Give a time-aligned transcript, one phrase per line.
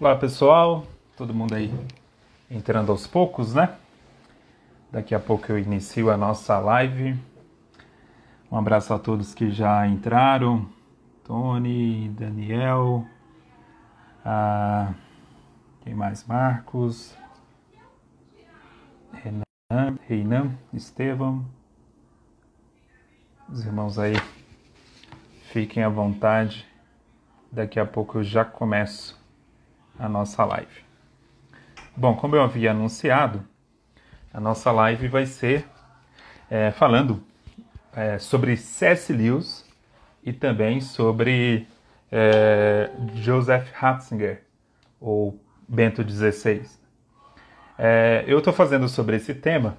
[0.00, 1.70] Olá pessoal, todo mundo aí
[2.50, 3.76] entrando aos poucos, né?
[4.90, 7.18] Daqui a pouco eu inicio a nossa live.
[8.50, 10.66] Um abraço a todos que já entraram:
[11.22, 13.04] Tony, Daniel,
[14.24, 14.94] a...
[15.82, 16.26] quem mais?
[16.26, 17.14] Marcos,
[19.12, 21.44] Renan, Reinan, Estevam.
[23.50, 24.14] Os irmãos aí,
[25.52, 26.66] fiquem à vontade.
[27.52, 29.19] Daqui a pouco eu já começo
[30.00, 30.82] a nossa live.
[31.94, 33.44] Bom, como eu havia anunciado,
[34.32, 35.66] a nossa live vai ser
[36.50, 37.22] é, falando
[37.94, 39.12] é, sobre C.S.
[39.12, 39.68] Lewis
[40.24, 41.68] e também sobre
[42.10, 44.42] é, Joseph Ratzinger,
[44.98, 45.38] ou
[45.68, 46.62] Bento XVI.
[47.78, 49.76] É, eu estou fazendo sobre esse tema,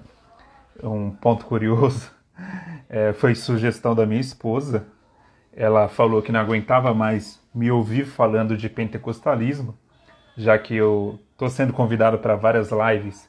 [0.82, 2.12] um ponto curioso,
[2.88, 4.86] é, foi sugestão da minha esposa.
[5.52, 9.76] Ela falou que não aguentava mais me ouvir falando de pentecostalismo
[10.36, 13.28] já que eu estou sendo convidado para várias lives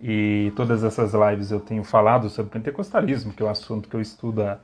[0.00, 4.00] e todas essas lives eu tenho falado sobre pentecostalismo, que é um assunto que eu
[4.00, 4.58] estudo há,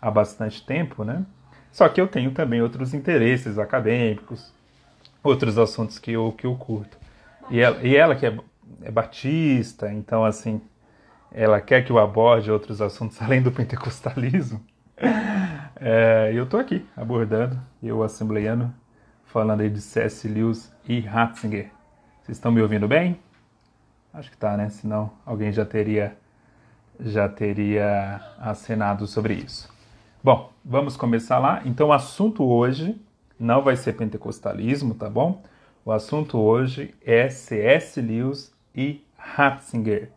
[0.00, 1.24] há bastante tempo, né?
[1.72, 4.52] Só que eu tenho também outros interesses acadêmicos,
[5.22, 6.96] outros assuntos que eu, que eu curto.
[7.50, 8.38] E ela, e ela que é,
[8.82, 10.60] é batista, então assim,
[11.32, 14.64] ela quer que eu aborde outros assuntos além do pentecostalismo.
[15.86, 18.72] É, eu estou aqui abordando, eu assembleiano,
[19.34, 20.28] falando aí de C.S.
[20.28, 21.68] Lewis e Ratzinger.
[22.22, 23.18] Vocês estão me ouvindo bem?
[24.12, 24.68] Acho que tá, né?
[24.68, 26.16] Senão alguém já teria
[27.00, 29.68] já teria acenado sobre isso.
[30.22, 31.60] Bom, vamos começar lá.
[31.64, 32.96] Então, o assunto hoje
[33.36, 35.42] não vai ser pentecostalismo, tá bom?
[35.84, 38.00] O assunto hoje é C.S.
[38.00, 40.12] Lewis e Ratzinger.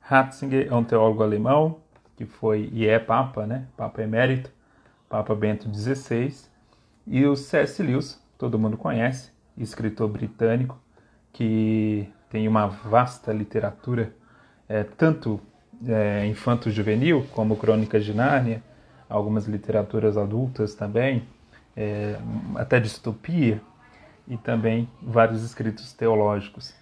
[0.00, 1.76] Ratzinger é um teólogo alemão
[2.16, 3.66] que foi e é papa, né?
[3.76, 4.50] Papa emérito,
[5.10, 6.34] Papa Bento XVI.
[7.06, 7.82] E o C.S.
[7.82, 10.76] Lewis todo mundo conhece, escritor britânico
[11.32, 14.12] que tem uma vasta literatura,
[14.68, 15.40] é, tanto
[15.86, 18.60] é, infanto-juvenil, como Crônicas de Nárnia,
[19.08, 21.22] algumas literaturas adultas também,
[21.76, 22.18] é,
[22.56, 23.62] até distopia,
[24.26, 26.74] e também vários escritos teológicos.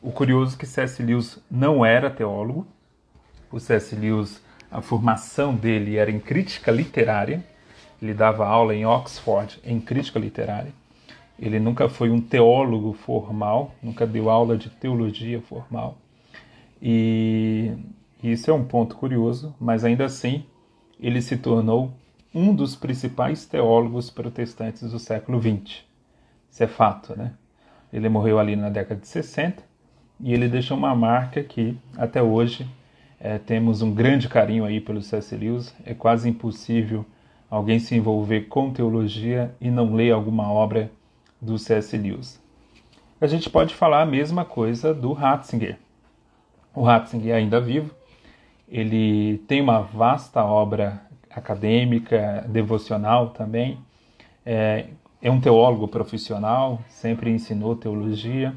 [0.00, 1.02] O curioso é que C.S.
[1.02, 2.66] Lewis não era teólogo,
[3.50, 3.94] o C.S.
[3.94, 7.44] Lewis, a formação dele era em crítica literária,
[8.00, 10.72] ele dava aula em Oxford em crítica literária,
[11.42, 15.98] ele nunca foi um teólogo formal, nunca deu aula de teologia formal.
[16.80, 17.72] E
[18.22, 20.44] isso é um ponto curioso, mas ainda assim
[21.00, 21.90] ele se tornou
[22.32, 25.82] um dos principais teólogos protestantes do século XX.
[26.48, 27.32] Isso é fato, né?
[27.92, 29.64] Ele morreu ali na década de 60
[30.20, 32.68] e ele deixou uma marca que até hoje
[33.18, 35.34] é, temos um grande carinho aí pelo C.S.
[35.34, 35.74] Lewis.
[35.84, 37.04] É quase impossível
[37.50, 40.88] alguém se envolver com teologia e não ler alguma obra
[41.42, 41.98] do C.S.
[41.98, 42.40] Lewis.
[43.20, 45.76] A gente pode falar a mesma coisa do Ratzinger.
[46.72, 47.90] O Ratzinger ainda vivo,
[48.68, 53.78] ele tem uma vasta obra acadêmica, devocional também,
[54.46, 54.86] é,
[55.20, 58.54] é um teólogo profissional, sempre ensinou teologia,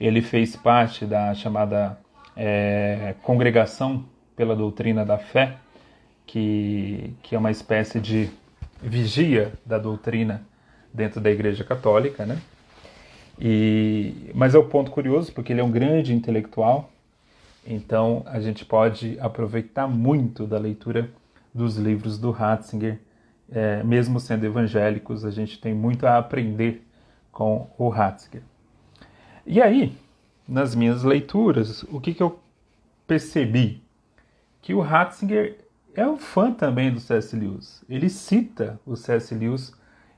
[0.00, 1.98] ele fez parte da chamada
[2.36, 4.04] é, Congregação
[4.34, 5.56] pela Doutrina da Fé,
[6.26, 8.30] que, que é uma espécie de
[8.82, 10.44] vigia da doutrina
[10.94, 12.40] dentro da Igreja Católica, né?
[13.38, 16.92] E, mas é um ponto curioso porque ele é um grande intelectual,
[17.66, 21.10] então a gente pode aproveitar muito da leitura
[21.52, 23.00] dos livros do Ratzinger,
[23.50, 26.86] é, mesmo sendo evangélicos, a gente tem muito a aprender
[27.32, 28.42] com o Ratzinger.
[29.44, 29.96] E aí,
[30.48, 32.38] nas minhas leituras, o que, que eu
[33.06, 33.82] percebi?
[34.62, 35.58] Que o Ratzinger
[35.94, 37.36] é um fã também do C.S.
[37.36, 37.84] Lewis.
[37.88, 39.34] Ele cita o C.S.
[39.34, 39.72] Lewis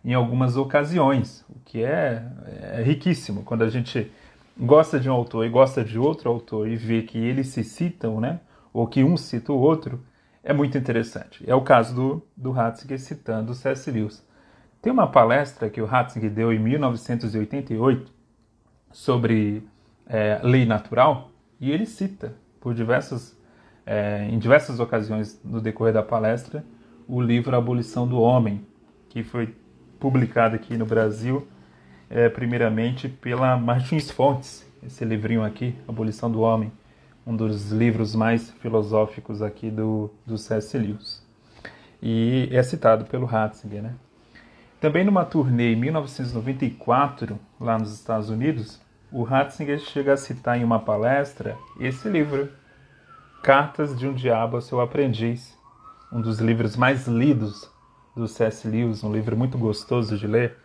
[0.07, 3.43] em algumas ocasiões, o que é, é riquíssimo.
[3.43, 4.09] Quando a gente
[4.57, 8.21] gosta de um autor e gosta de outro autor e vê que eles se citam,
[8.21, 8.39] né,
[8.73, 10.01] ou que um cita o outro,
[10.45, 11.43] é muito interessante.
[11.45, 13.91] É o caso do, do Ratzinger citando C.S.
[13.91, 14.25] Lewis.
[14.81, 18.13] Tem uma palestra que o Ratzinger deu em 1988
[18.93, 19.67] sobre
[20.07, 23.37] é, lei natural e ele cita por diversas,
[23.85, 26.65] é, em diversas ocasiões no decorrer da palestra
[27.09, 28.65] o livro Abolição do Homem,
[29.09, 29.53] que foi
[29.99, 31.47] publicado aqui no Brasil,
[32.09, 36.73] é, primeiramente pela Martins Fontes, esse livrinho aqui, Abolição do Homem,
[37.27, 40.79] um dos livros mais filosóficos aqui do, do C.S.
[40.79, 41.25] Lewis.
[42.01, 43.95] E é citado pelo Ratzinger, né?
[44.81, 50.65] Também numa turnê em 1994, lá nos Estados Unidos, o Ratzinger chega a citar em
[50.65, 52.49] uma palestra esse livro,
[53.43, 55.57] Cartas de um Diabo ao Seu Aprendiz,
[56.13, 57.71] um dos livros mais lidos
[58.17, 58.67] do C.S.
[58.67, 60.57] Lewis, um livro muito gostoso de ler,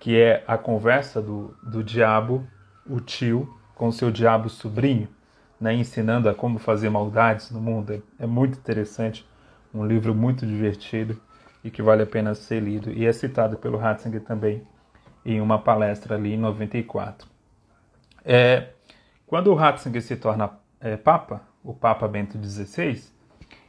[0.00, 2.46] que é A Conversa do, do Diabo
[2.86, 5.08] o tio com seu diabo sobrinho,
[5.60, 7.92] né, ensinando a como fazer maldades no mundo.
[7.92, 9.26] É, é muito interessante,
[9.72, 11.20] um livro muito divertido
[11.62, 12.90] e que vale a pena ser lido.
[12.90, 14.62] E é citado pelo Ratzinger também
[15.24, 17.26] em uma palestra ali em 94.
[18.24, 18.68] É,
[19.26, 23.02] quando o Ratzinger se torna é, Papa, o Papa Bento XVI,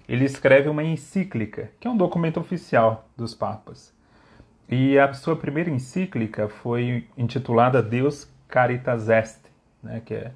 [0.08, 3.94] ele escreve uma encíclica, que é um documento oficial dos Papas.
[4.70, 9.40] E a sua primeira encíclica foi intitulada Deus Caritas Est,
[9.82, 10.32] né, que é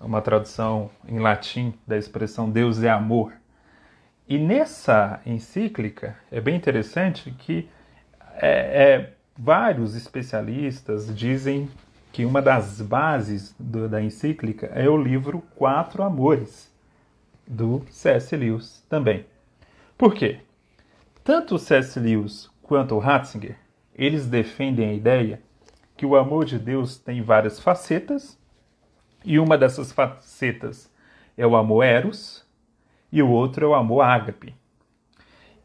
[0.00, 3.32] uma tradução em latim da expressão Deus é amor.
[4.28, 7.68] E nessa encíclica é bem interessante que
[8.36, 11.68] é, é, vários especialistas dizem
[12.12, 16.71] que uma das bases do, da encíclica é o livro Quatro Amores,
[17.52, 18.34] do C.S.
[18.34, 19.26] Lewis também.
[19.96, 20.40] Por quê?
[21.22, 22.00] Tanto o C.S.
[22.00, 23.56] Lewis quanto o Ratzinger,
[23.94, 25.42] eles defendem a ideia
[25.96, 28.38] que o amor de Deus tem várias facetas,
[29.24, 30.90] e uma dessas facetas
[31.36, 32.44] é o amor eros,
[33.12, 34.54] e o outro é o amor ágape.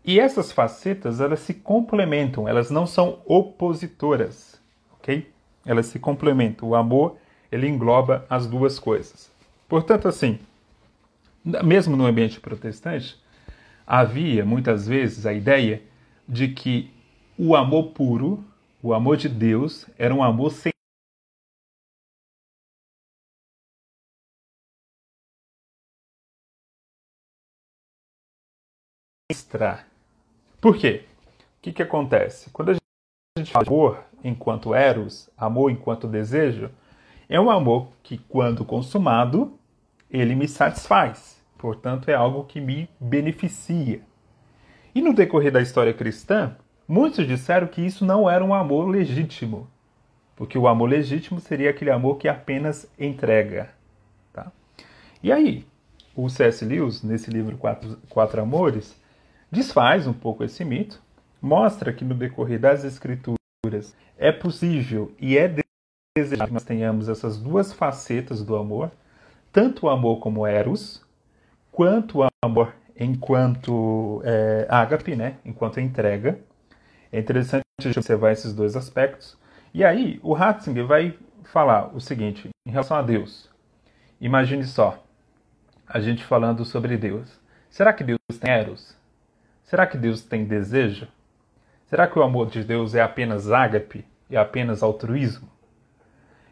[0.03, 4.61] E essas facetas, elas se complementam, elas não são opositoras,
[4.93, 5.29] ok?
[5.65, 6.69] Elas se complementam.
[6.69, 7.17] O amor,
[7.51, 9.31] ele engloba as duas coisas.
[9.67, 10.39] Portanto, assim,
[11.63, 13.21] mesmo no ambiente protestante,
[13.85, 15.81] havia muitas vezes a ideia
[16.27, 16.91] de que
[17.37, 18.43] o amor puro,
[18.81, 20.71] o amor de Deus, era um amor sem
[29.29, 29.85] extra.
[30.59, 31.05] Por quê?
[31.57, 32.49] O que, que acontece?
[32.49, 32.75] Quando a
[33.37, 36.71] gente fala amor enquanto eros, amor enquanto desejo,
[37.29, 39.57] é um amor que, quando consumado,
[40.09, 41.36] ele me satisfaz.
[41.57, 44.01] Portanto, é algo que me beneficia.
[44.93, 46.55] E no decorrer da história cristã,
[46.87, 49.67] muitos disseram que isso não era um amor legítimo,
[50.35, 53.69] porque o amor legítimo seria aquele amor que apenas entrega.
[54.31, 54.51] Tá?
[55.21, 55.65] E aí,
[56.15, 56.65] o C.S.
[56.65, 58.99] Lewis, nesse livro Quatro, Quatro Amores,
[59.51, 61.01] desfaz um pouco esse mito,
[61.41, 63.37] mostra que no decorrer das escrituras
[64.17, 65.47] é possível e é
[66.17, 68.91] desejável que nós tenhamos essas duas facetas do amor,
[69.51, 71.05] tanto o amor como eros,
[71.77, 76.39] quanto amor enquanto é, ágape, né, enquanto entrega.
[77.11, 77.61] É interessante
[77.95, 79.37] observar esses dois aspectos.
[79.71, 83.47] E aí, o Ratzinger vai falar o seguinte em relação a Deus.
[84.19, 85.05] Imagine só,
[85.87, 87.39] a gente falando sobre Deus.
[87.69, 88.97] Será que Deus tem eros?
[89.61, 91.07] Será que Deus tem desejo?
[91.85, 95.47] Será que o amor de Deus é apenas ágape e apenas altruísmo?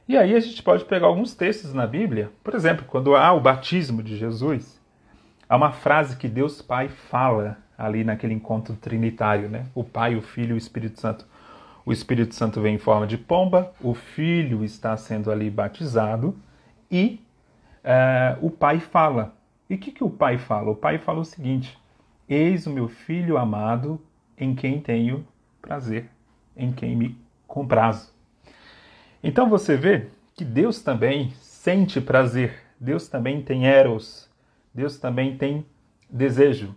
[0.08, 3.42] E aí a gente pode pegar alguns textos na Bíblia, por exemplo, quando há o
[3.42, 4.75] batismo de Jesus,
[5.48, 9.66] há uma frase que Deus Pai fala ali naquele encontro trinitário, né?
[9.74, 11.26] O Pai, o Filho e o Espírito Santo.
[11.86, 16.36] O Espírito Santo vem em forma de pomba, o Filho está sendo ali batizado
[16.90, 17.20] e
[17.84, 19.36] uh, o Pai fala.
[19.70, 20.72] E o que, que o Pai fala?
[20.72, 21.78] O Pai fala o seguinte:
[22.28, 24.02] Eis o meu filho amado,
[24.38, 25.26] em quem tenho
[25.62, 26.10] prazer,
[26.58, 27.18] em quem me
[27.48, 28.12] comprazo.
[29.24, 34.25] Então você vê que Deus também sente prazer, Deus também tem eros,
[34.76, 35.66] Deus também tem
[36.10, 36.76] desejo.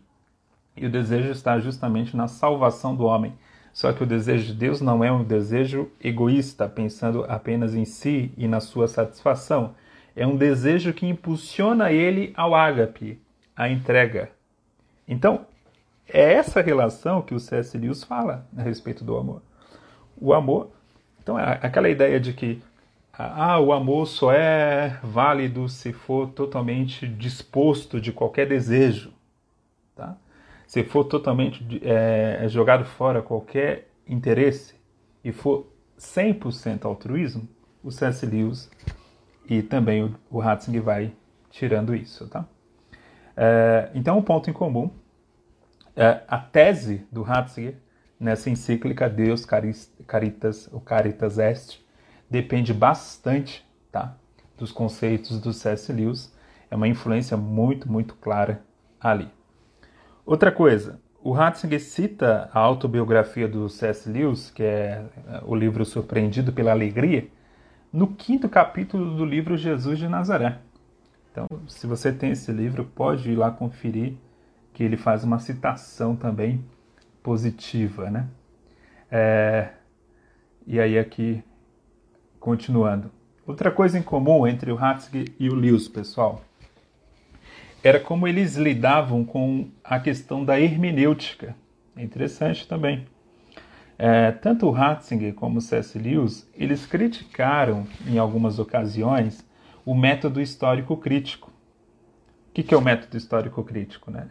[0.76, 3.34] E o desejo está justamente na salvação do homem.
[3.72, 8.32] Só que o desejo de Deus não é um desejo egoísta, pensando apenas em si
[8.36, 9.74] e na sua satisfação.
[10.16, 13.20] É um desejo que impulsiona ele ao ágape,
[13.54, 14.30] à entrega,
[15.08, 15.46] então,
[16.06, 17.76] é essa relação que o C.S.
[17.78, 19.40] Lewis fala a respeito do amor.
[20.20, 20.70] O amor,
[21.22, 22.62] então, é aquela ideia de que
[23.18, 29.12] ah, o amor só é válido se for totalmente disposto de qualquer desejo,
[29.96, 30.16] tá?
[30.68, 34.76] Se for totalmente é, jogado fora qualquer interesse
[35.24, 35.66] e for
[35.98, 37.48] 100% altruísmo,
[37.82, 38.24] o C.S.
[38.24, 38.70] Lewis
[39.48, 41.12] e também o, o Ratzinger vai
[41.50, 42.44] tirando isso, tá?
[43.36, 44.90] É, então, um ponto em comum
[45.96, 47.74] é a tese do Ratzinger
[48.20, 51.80] nessa encíclica Deus Caritas, o Caritas Est,
[52.30, 54.16] depende bastante tá,
[54.56, 55.92] dos conceitos do C.S.
[55.92, 56.34] Lewis.
[56.70, 58.62] É uma influência muito, muito clara
[59.00, 59.28] ali.
[60.26, 64.08] Outra coisa, o Ratzinger cita a autobiografia do C.S.
[64.08, 67.28] Lewis, que é, é o livro Surpreendido pela Alegria,
[67.92, 70.58] no quinto capítulo do livro Jesus de Nazaré.
[71.30, 74.14] Então, se você tem esse livro, pode ir lá conferir,
[74.72, 76.64] que ele faz uma citação também
[77.22, 78.28] positiva, né?
[79.10, 79.70] É,
[80.66, 81.42] e aí aqui,
[82.38, 83.10] continuando.
[83.46, 86.42] Outra coisa em comum entre o Ratzinger e o Lewis, pessoal,
[87.82, 91.56] era como eles lidavam com a questão da hermenêutica.
[91.96, 93.06] É interessante também.
[93.98, 95.98] É, tanto o Ratzinger como o C.S.
[95.98, 99.44] Lewis, eles criticaram em algumas ocasiões
[99.84, 101.50] o método histórico crítico.
[102.50, 104.10] O que, que é o método histórico crítico?
[104.10, 104.28] Né?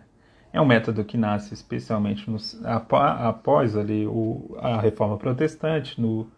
[0.53, 6.29] É um método que nasce especialmente no, após ali o, a Reforma Protestante, no,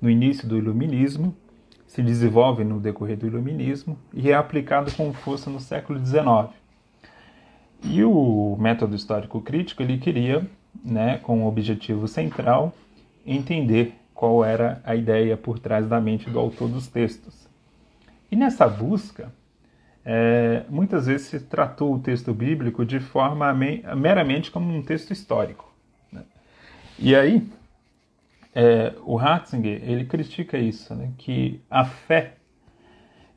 [0.00, 1.34] no início do Iluminismo,
[1.86, 6.54] se desenvolve no decorrer do Iluminismo e é aplicado com força no século XIX.
[7.82, 10.48] E o método histórico crítico ele queria,
[10.84, 12.72] né, com o objetivo central,
[13.26, 17.48] entender qual era a ideia por trás da mente do autor dos textos.
[18.30, 19.32] E nessa busca,
[20.04, 25.72] é, muitas vezes se tratou o texto bíblico de forma meramente como um texto histórico.
[26.12, 26.22] Né?
[26.98, 27.48] E aí,
[28.54, 32.34] é, o Ratzinger ele critica isso, né, que a fé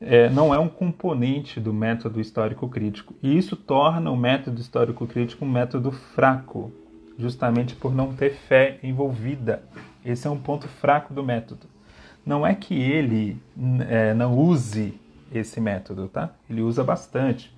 [0.05, 3.13] é, não é um componente do método histórico crítico.
[3.21, 6.71] E isso torna o método histórico crítico um método fraco,
[7.17, 9.63] justamente por não ter fé envolvida.
[10.03, 11.67] Esse é um ponto fraco do método.
[12.25, 13.37] Não é que ele
[13.87, 14.99] é, não use
[15.31, 16.31] esse método, tá?
[16.49, 17.53] Ele usa bastante.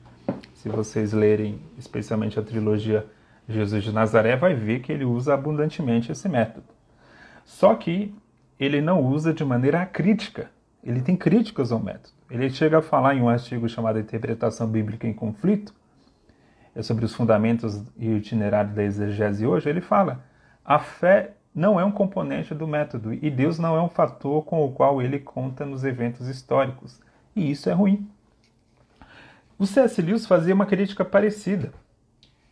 [0.53, 3.05] Se vocês lerem especialmente a trilogia
[3.47, 6.74] Jesus de Nazaré, vai ver que ele usa abundantemente esse método.
[7.45, 8.13] Só que
[8.59, 10.49] ele não usa de maneira crítica.
[10.83, 12.13] Ele tem críticas ao método.
[12.29, 15.73] Ele chega a falar em um artigo chamado Interpretação Bíblica em Conflito,
[16.75, 19.69] é sobre os fundamentos e o itinerário da exegese hoje.
[19.69, 20.25] Ele fala:
[20.63, 24.65] a fé não é um componente do método e Deus não é um fator com
[24.65, 26.99] o qual ele conta nos eventos históricos.
[27.33, 28.09] E isso é ruim.
[29.57, 30.01] O C.S.
[30.01, 31.71] Lewis fazia uma crítica parecida.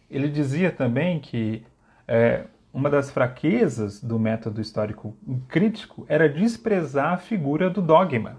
[0.09, 1.65] Ele dizia também que
[2.07, 5.15] é, uma das fraquezas do método histórico
[5.47, 8.37] crítico era desprezar a figura do dogma.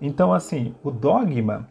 [0.00, 1.68] Então, assim, o dogma,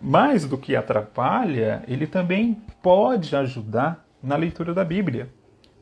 [0.00, 5.28] mais do que atrapalha, ele também pode ajudar na leitura da Bíblia,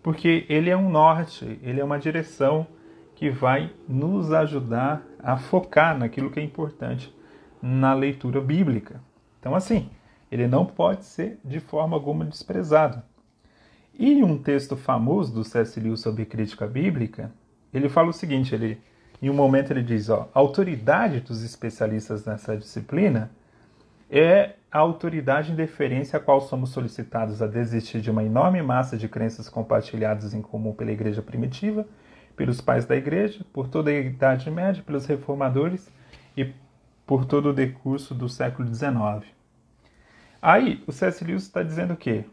[0.03, 2.67] porque ele é um norte, ele é uma direção
[3.15, 7.15] que vai nos ajudar a focar naquilo que é importante
[7.61, 9.01] na leitura bíblica.
[9.39, 9.91] Então, assim,
[10.31, 13.03] ele não pode ser de forma alguma desprezado.
[13.99, 15.79] E um texto famoso do C.S.
[15.79, 17.31] Lewis sobre crítica bíblica,
[17.73, 18.81] ele fala o seguinte, ele,
[19.21, 23.31] em um momento ele diz, ó, a autoridade dos especialistas nessa disciplina
[24.11, 28.97] é a autoridade em deferência a qual somos solicitados a desistir de uma enorme massa
[28.97, 31.87] de crenças compartilhadas em comum pela igreja primitiva,
[32.35, 35.91] pelos pais da igreja, por toda a Idade Média, pelos reformadores
[36.37, 36.53] e
[37.07, 39.27] por todo o decurso do século XIX.
[40.41, 41.23] Aí, o C.S.
[41.25, 42.25] Lewis está dizendo o quê?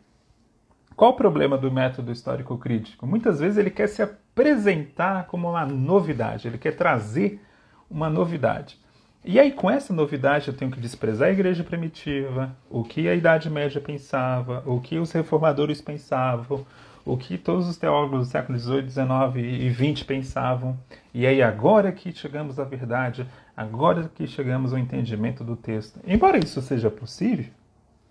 [1.00, 3.08] Qual o problema do método histórico crítico?
[3.08, 7.42] Muitas vezes ele quer se apresentar como uma novidade, ele quer trazer
[7.90, 8.78] uma novidade.
[9.24, 13.16] E aí, com essa novidade, eu tenho que desprezar a igreja primitiva, o que a
[13.16, 16.66] Idade Média pensava, o que os reformadores pensavam,
[17.06, 19.06] o que todos os teólogos do século XVIII, XIX
[19.38, 20.78] e XX pensavam.
[21.14, 23.26] E aí, agora que chegamos à verdade,
[23.56, 25.98] agora que chegamos ao entendimento do texto.
[26.06, 27.46] Embora isso seja possível,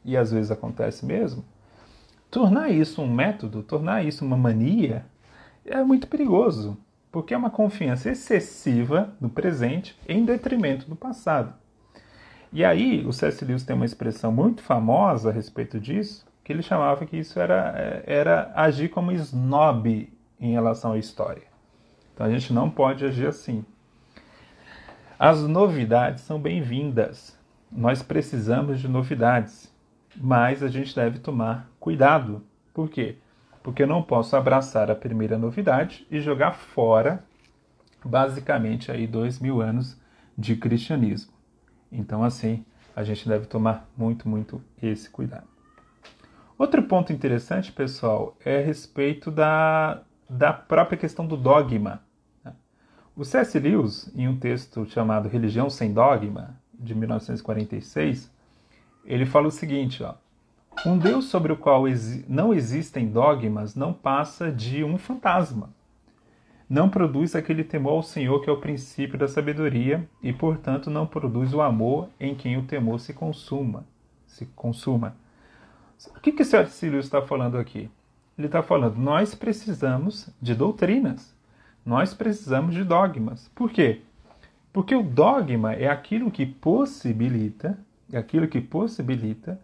[0.07, 1.45] e às vezes acontece mesmo,
[2.30, 5.04] Tornar isso um método, tornar isso uma mania,
[5.64, 6.76] é muito perigoso,
[7.11, 11.54] porque é uma confiança excessiva no presente em detrimento do passado.
[12.52, 13.44] E aí, o C.S.
[13.44, 18.02] Lewis tem uma expressão muito famosa a respeito disso, que ele chamava que isso era,
[18.06, 21.42] era agir como snob em relação à história.
[22.14, 23.64] Então a gente não pode agir assim.
[25.18, 27.37] As novidades são bem-vindas.
[27.70, 29.70] Nós precisamos de novidades
[30.16, 32.42] mas a gente deve tomar cuidado.
[32.72, 33.16] Por quê?
[33.62, 37.24] Porque eu não posso abraçar a primeira novidade e jogar fora,
[38.04, 40.00] basicamente, aí dois mil anos
[40.36, 41.32] de cristianismo.
[41.90, 45.46] Então, assim, a gente deve tomar muito, muito esse cuidado.
[46.58, 52.02] Outro ponto interessante, pessoal, é a respeito da, da própria questão do dogma.
[52.44, 52.52] Né?
[53.14, 53.58] O C.S.
[53.58, 58.30] Lewis, em um texto chamado Religião Sem Dogma, de 1946,
[59.08, 60.14] ele fala o seguinte, ó.
[60.86, 61.84] Um Deus sobre o qual
[62.28, 65.70] não existem dogmas não passa de um fantasma.
[66.68, 71.06] Não produz aquele temor ao Senhor que é o princípio da sabedoria e, portanto, não
[71.06, 73.84] produz o amor em quem o temor se consuma.
[74.26, 75.16] Se consuma.
[76.14, 77.90] O que que Cecílio está falando aqui?
[78.36, 81.34] Ele está falando, nós precisamos de doutrinas.
[81.84, 83.48] Nós precisamos de dogmas.
[83.54, 84.02] Por quê?
[84.72, 87.76] Porque o dogma é aquilo que possibilita
[88.12, 89.60] aquilo que possibilita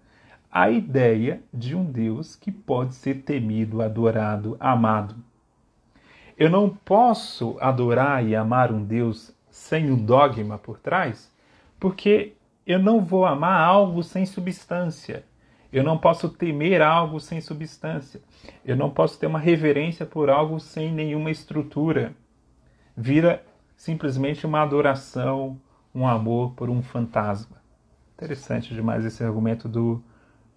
[0.51, 5.17] a ideia de um Deus que pode ser temido, adorado, amado.
[6.39, 11.33] Eu não posso adorar e amar um Deus sem um dogma por trás,
[11.79, 12.35] porque
[12.67, 15.25] eu não vou amar algo sem substância.
[15.73, 18.21] Eu não posso temer algo sem substância.
[18.65, 22.15] Eu não posso ter uma reverência por algo sem nenhuma estrutura.
[22.97, 23.45] Vira
[23.77, 25.61] simplesmente uma adoração,
[25.93, 27.64] um amor por um fantasma.
[28.25, 30.03] Interessante demais esse argumento do,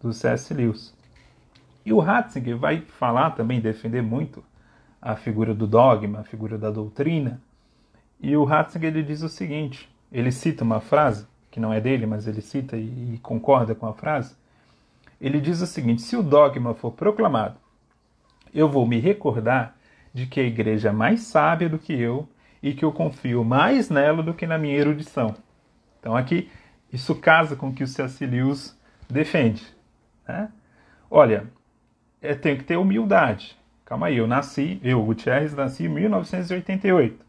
[0.01, 0.53] do C.S.
[0.53, 0.95] Lewis.
[1.85, 4.43] E o Ratzinger vai falar também, defender muito
[5.01, 7.41] a figura do dogma, a figura da doutrina.
[8.19, 12.05] E o Ratzinger ele diz o seguinte: ele cita uma frase, que não é dele,
[12.05, 14.35] mas ele cita e, e concorda com a frase
[15.19, 17.57] ele diz o seguinte: se o dogma for proclamado,
[18.53, 19.75] eu vou me recordar
[20.13, 22.27] de que a igreja é mais sábia do que eu
[22.61, 25.35] e que eu confio mais nela do que na minha erudição.
[25.99, 26.49] Então aqui
[26.91, 28.25] isso casa com o que o C.S.
[28.25, 28.77] Lewis
[29.09, 29.65] defende.
[30.27, 30.49] Né?
[31.09, 31.47] Olha,
[32.21, 33.57] eu tenho que ter humildade.
[33.85, 37.25] Calma aí, eu nasci, eu, Gutierrez, nasci em 1988.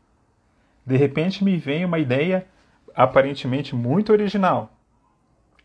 [0.85, 2.47] De repente me vem uma ideia
[2.95, 4.73] aparentemente muito original.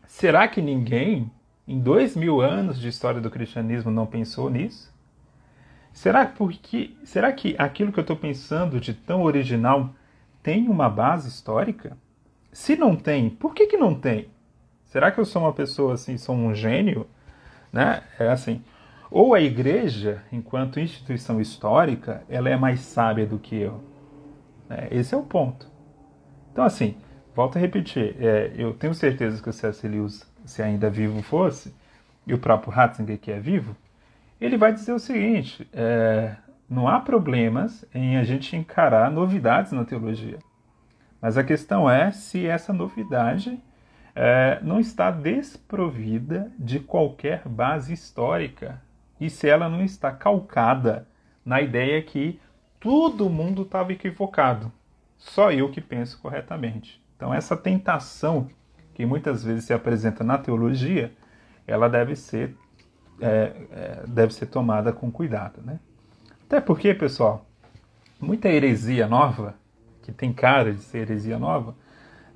[0.06, 1.30] Será que ninguém
[1.66, 4.92] em dois mil anos de história do cristianismo não pensou nisso?
[5.92, 9.94] Será, porque, será que aquilo que eu estou pensando de tão original
[10.42, 11.96] tem uma base histórica?
[12.54, 14.28] Se não tem, por que, que não tem?
[14.86, 17.04] Será que eu sou uma pessoa assim, sou um gênio?
[17.72, 18.00] Né?
[18.16, 18.62] É assim.
[19.10, 23.82] Ou a igreja, enquanto instituição histórica, ela é mais sábia do que eu.
[24.70, 25.68] É, esse é o ponto.
[26.52, 26.96] Então, assim,
[27.34, 29.88] volto a repetir, é, eu tenho certeza que o C.S.
[29.88, 31.74] Lewis se ainda vivo fosse,
[32.24, 33.76] e o próprio Ratzinger, que é vivo,
[34.40, 36.36] ele vai dizer o seguinte: é,
[36.70, 40.38] não há problemas em a gente encarar novidades na teologia.
[41.24, 43.58] Mas a questão é se essa novidade
[44.14, 48.82] é, não está desprovida de qualquer base histórica
[49.18, 51.08] e se ela não está calcada
[51.42, 52.38] na ideia que
[52.78, 54.70] todo mundo estava equivocado,
[55.16, 57.02] só eu que penso corretamente.
[57.16, 58.50] Então, essa tentação
[58.92, 61.10] que muitas vezes se apresenta na teologia,
[61.66, 62.54] ela deve ser,
[63.18, 65.62] é, é, deve ser tomada com cuidado.
[65.62, 65.80] Né?
[66.44, 67.46] Até porque, pessoal,
[68.20, 69.54] muita heresia nova,
[70.04, 71.74] que tem cara de ser heresia nova,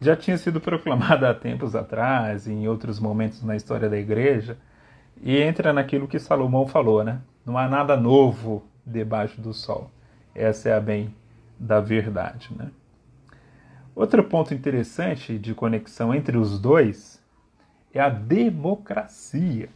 [0.00, 4.56] já tinha sido proclamada há tempos atrás, em outros momentos na história da igreja,
[5.20, 7.20] e entra naquilo que Salomão falou, né?
[7.44, 9.90] Não há nada novo debaixo do sol.
[10.34, 11.14] Essa é a bem
[11.60, 12.70] da verdade, né?
[13.94, 17.22] Outro ponto interessante de conexão entre os dois
[17.92, 19.68] é a democracia.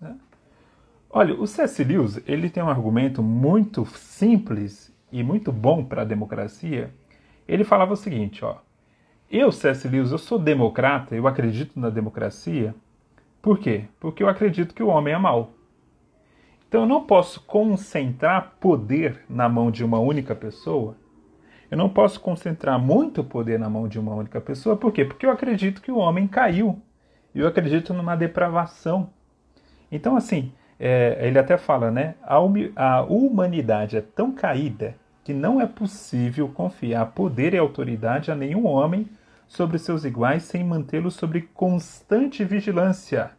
[0.00, 0.14] Né?
[1.10, 1.82] Olha, o C.S.
[1.82, 6.92] Lewis ele tem um argumento muito simples e muito bom para a democracia.
[7.46, 8.56] Ele falava o seguinte, ó,
[9.30, 9.88] eu, C.S.
[9.88, 12.74] Lewis, eu sou democrata, eu acredito na democracia.
[13.42, 13.84] Por quê?
[14.00, 15.52] Porque eu acredito que o homem é mau.
[16.68, 20.96] Então eu não posso concentrar poder na mão de uma única pessoa
[21.74, 24.76] eu não posso concentrar muito poder na mão de uma única pessoa.
[24.76, 25.04] Por quê?
[25.04, 26.80] Porque eu acredito que o homem caiu.
[27.34, 29.10] Eu acredito numa depravação.
[29.90, 32.14] Então, assim, é, ele até fala, né?
[32.22, 32.36] A,
[32.76, 38.66] a humanidade é tão caída que não é possível confiar poder e autoridade a nenhum
[38.66, 39.08] homem
[39.48, 43.30] sobre seus iguais sem mantê-los sob constante vigilância.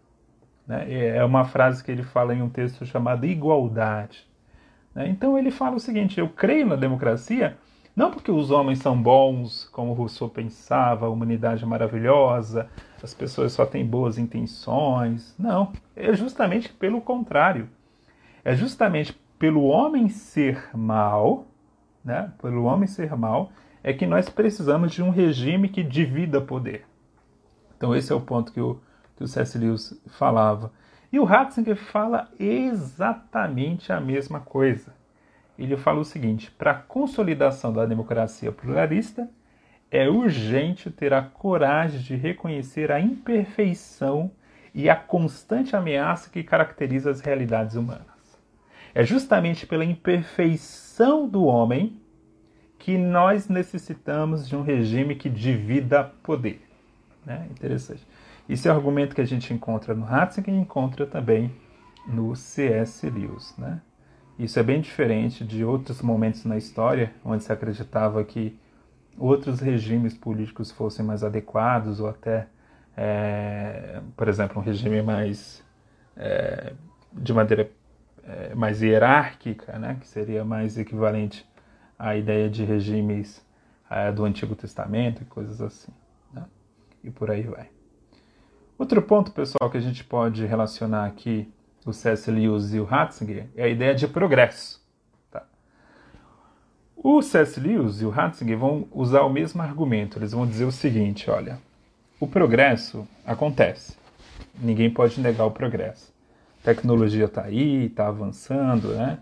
[0.67, 1.15] Né?
[1.17, 4.28] É uma frase que ele fala em um texto chamado Igualdade.
[4.93, 5.08] Né?
[5.10, 7.56] Então ele fala o seguinte: eu creio na democracia
[7.95, 12.69] não porque os homens são bons, como Rousseau pensava, a humanidade é maravilhosa,
[13.02, 15.34] as pessoas só têm boas intenções.
[15.39, 17.69] Não, é justamente pelo contrário.
[18.43, 21.45] É justamente pelo homem ser mal,
[22.06, 23.52] né, pelo homem ser mal,
[23.84, 26.86] é que nós precisamos de um regime que divida poder.
[27.76, 28.80] Então esse é o ponto que o,
[29.18, 29.58] que o C.S.
[29.58, 30.72] Lewis falava.
[31.12, 34.94] E o Ratzinger fala exatamente a mesma coisa
[35.58, 39.30] ele fala o seguinte: para a consolidação da democracia pluralista,
[39.89, 44.32] é urgente ter a coragem de reconhecer a imperfeição
[44.74, 48.14] e a constante ameaça que caracteriza as realidades humanas.
[48.96, 52.00] É justamente pela imperfeição do homem
[52.80, 56.66] que nós necessitamos de um regime que divida poder.
[57.26, 57.46] Né?
[57.52, 58.08] Interessante.
[58.48, 61.52] Esse é o argumento que a gente encontra no Ratzinger e encontra também
[62.08, 63.10] no C.S.
[63.10, 63.54] Lewis.
[63.58, 63.82] Né?
[64.40, 68.58] Isso é bem diferente de outros momentos na história onde se acreditava que
[69.18, 72.48] outros regimes políticos fossem mais adequados ou até,
[72.96, 75.62] é, por exemplo, um regime mais
[76.16, 76.72] é,
[77.12, 77.70] de maneira
[78.26, 81.48] é, mais hierárquica, né, que seria mais equivalente
[81.98, 83.46] à ideia de regimes
[83.90, 85.92] é, do Antigo Testamento e coisas assim,
[86.34, 86.44] né,
[87.04, 87.70] e por aí vai.
[88.78, 91.50] Outro ponto, pessoal, que a gente pode relacionar aqui
[91.86, 92.30] o C.S.
[92.30, 94.84] Lewis e o Ratzinger é a ideia de progresso.
[95.32, 95.44] Tá?
[96.96, 97.60] O C.S.
[97.60, 100.18] Lewis e o Ratzinger vão usar o mesmo argumento.
[100.18, 101.60] Eles vão dizer o seguinte: olha,
[102.20, 103.96] o progresso acontece.
[104.60, 106.14] Ninguém pode negar o progresso.
[106.65, 109.19] Tecnologia está aí, está avançando, né?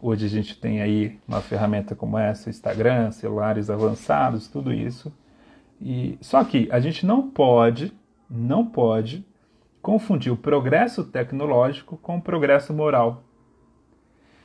[0.00, 5.12] Hoje a gente tem aí uma ferramenta como essa, Instagram, celulares avançados, tudo isso.
[5.80, 7.92] E só que a gente não pode,
[8.30, 9.26] não pode
[9.82, 13.24] confundir o progresso tecnológico com o progresso moral.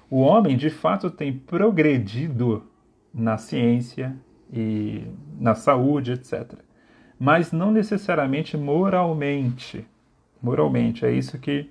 [0.09, 2.63] O homem, de fato, tem progredido
[3.13, 4.13] na ciência
[4.51, 5.05] e
[5.39, 6.53] na saúde, etc.
[7.17, 9.87] Mas não necessariamente moralmente.
[10.41, 11.69] Moralmente, é isso que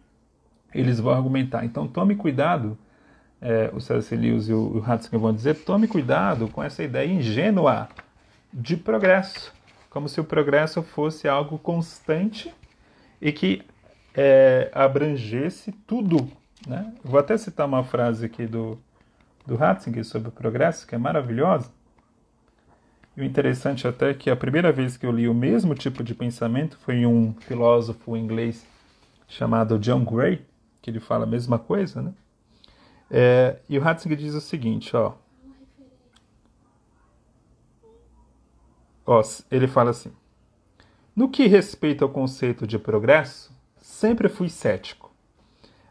[0.74, 1.64] eles vão argumentar.
[1.64, 2.78] Então tome cuidado,
[3.40, 4.14] é, o C.S.
[4.14, 7.88] Lewis e o, Ratzinger vão dizer, tome cuidado com essa ideia ingênua
[8.52, 9.52] de progresso,
[9.88, 12.52] como se o progresso fosse algo constante
[13.20, 13.62] e que
[14.14, 16.30] é, abrangesse tudo.
[16.66, 16.92] Né?
[17.02, 18.78] Vou até citar uma frase aqui do,
[19.46, 21.70] do Ratzinger sobre o progresso, que é maravilhosa.
[23.16, 26.02] E o interessante até é que a primeira vez que eu li o mesmo tipo
[26.02, 28.64] de pensamento foi em um filósofo inglês
[29.26, 30.44] chamado John Gray,
[30.80, 32.12] que ele fala a mesma coisa, né?
[33.10, 35.14] É, e o Ratzinger diz o seguinte, ó.
[39.04, 39.22] ó.
[39.50, 40.12] Ele fala assim:
[41.14, 45.10] No que respeita ao conceito de progresso, sempre fui cético.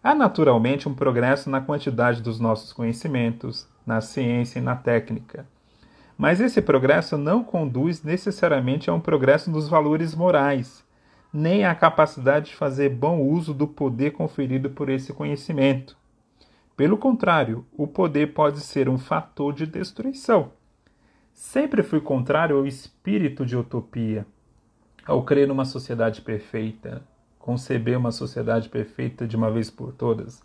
[0.02, 5.46] Há naturalmente um progresso na quantidade dos nossos conhecimentos, na ciência e na técnica.
[6.18, 10.88] Mas esse progresso não conduz necessariamente a um progresso dos valores morais
[11.32, 15.96] nem a capacidade de fazer bom uso do poder conferido por esse conhecimento.
[16.76, 20.52] Pelo contrário, o poder pode ser um fator de destruição.
[21.34, 24.26] Sempre fui contrário ao espírito de utopia,
[25.06, 27.04] ao crer numa sociedade perfeita,
[27.38, 30.42] conceber uma sociedade perfeita de uma vez por todas.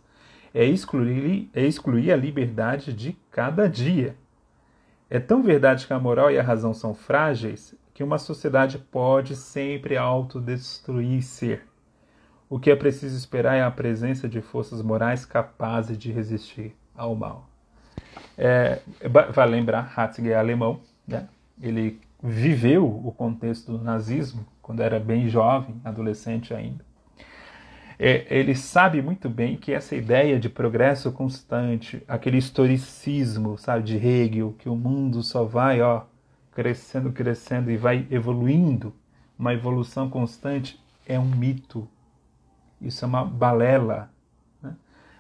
[0.52, 4.16] É excluir, é excluir a liberdade de cada dia.
[5.08, 9.36] É tão verdade que a moral e a razão são frágeis que uma sociedade pode
[9.36, 11.60] sempre autodestruir-se.
[12.50, 17.14] O que é preciso esperar é a presença de forças morais capazes de resistir ao
[17.14, 17.48] mal.
[18.36, 18.80] É,
[19.32, 21.28] vai lembrar, Ratzinger é alemão, né?
[21.62, 26.84] ele viveu o contexto do nazismo quando era bem jovem, adolescente ainda.
[27.96, 33.96] É, ele sabe muito bem que essa ideia de progresso constante, aquele historicismo, sabe, de
[33.96, 36.02] Hegel, que o mundo só vai, ó,
[36.54, 38.94] crescendo, crescendo e vai evoluindo,
[39.38, 41.88] uma evolução constante, é um mito.
[42.80, 44.10] Isso é uma balela.
[44.62, 44.74] Né?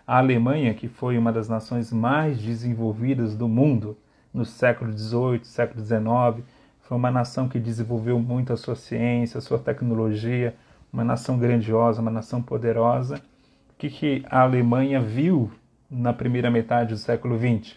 [0.06, 3.98] A Alemanha, que foi uma das nações mais desenvolvidas do mundo
[4.32, 6.46] no século XVIII, século XIX,
[6.82, 10.54] foi uma nação que desenvolveu muito a sua ciência, a sua tecnologia,
[10.92, 13.16] uma nação grandiosa, uma nação poderosa.
[13.16, 15.50] O que, que a Alemanha viu
[15.90, 17.76] na primeira metade do século XX?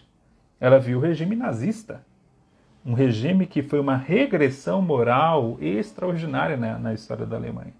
[0.60, 2.06] Ela viu o regime nazista
[2.88, 7.74] um regime que foi uma regressão moral extraordinária na, na história da Alemanha.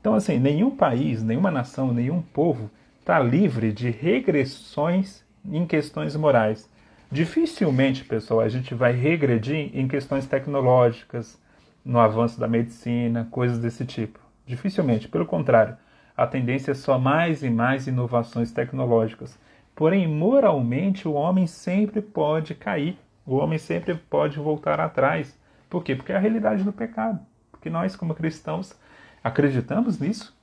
[0.00, 6.70] Então, assim, nenhum país, nenhuma nação, nenhum povo está livre de regressões em questões morais.
[7.12, 11.38] Dificilmente, pessoal, a gente vai regredir em questões tecnológicas,
[11.84, 14.18] no avanço da medicina, coisas desse tipo.
[14.46, 15.76] Dificilmente, pelo contrário,
[16.16, 19.38] a tendência é só mais e mais inovações tecnológicas.
[19.74, 25.36] Porém, moralmente, o homem sempre pode cair o homem sempre pode voltar atrás.
[25.68, 25.96] Por quê?
[25.96, 27.18] Porque é a realidade do pecado.
[27.50, 28.74] Porque nós, como cristãos,
[29.22, 30.34] acreditamos nisso,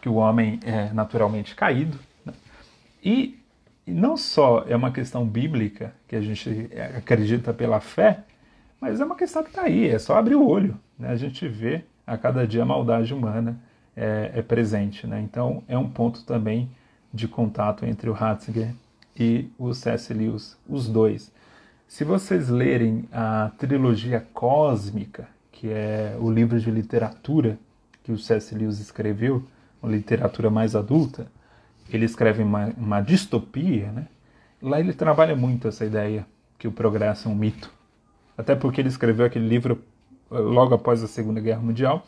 [0.00, 1.98] que o homem é naturalmente caído.
[2.24, 2.34] Né?
[3.02, 3.38] E
[3.86, 8.20] não só é uma questão bíblica, que a gente acredita pela fé,
[8.80, 10.78] mas é uma questão que está aí, é só abrir o olho.
[10.98, 11.08] Né?
[11.08, 13.58] A gente vê a cada dia a maldade humana
[13.96, 15.06] é, é presente.
[15.06, 15.20] Né?
[15.22, 16.70] Então é um ponto também
[17.12, 18.74] de contato entre o Ratzinger
[19.16, 20.12] e o C.S.
[20.12, 21.32] Lewis, os dois.
[21.86, 27.58] Se vocês lerem a trilogia cósmica, que é o livro de literatura
[28.02, 28.54] que o C.S.
[28.54, 29.44] Lewis escreveu,
[29.82, 31.26] uma literatura mais adulta,
[31.90, 34.06] ele escreve uma, uma distopia, né?
[34.60, 36.26] Lá ele trabalha muito essa ideia
[36.58, 37.70] que o progresso é um mito.
[38.36, 39.82] Até porque ele escreveu aquele livro
[40.30, 42.04] eh, logo após a Segunda Guerra Mundial,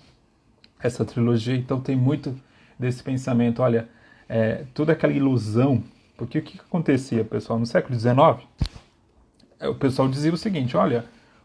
[0.81, 2.35] essa trilogia, então tem muito
[2.79, 3.89] desse pensamento, olha,
[4.29, 5.83] é, toda aquela ilusão,
[6.17, 8.47] porque o que acontecia, pessoal, no século XIX,
[9.61, 11.05] o pessoal dizia o seguinte: olha,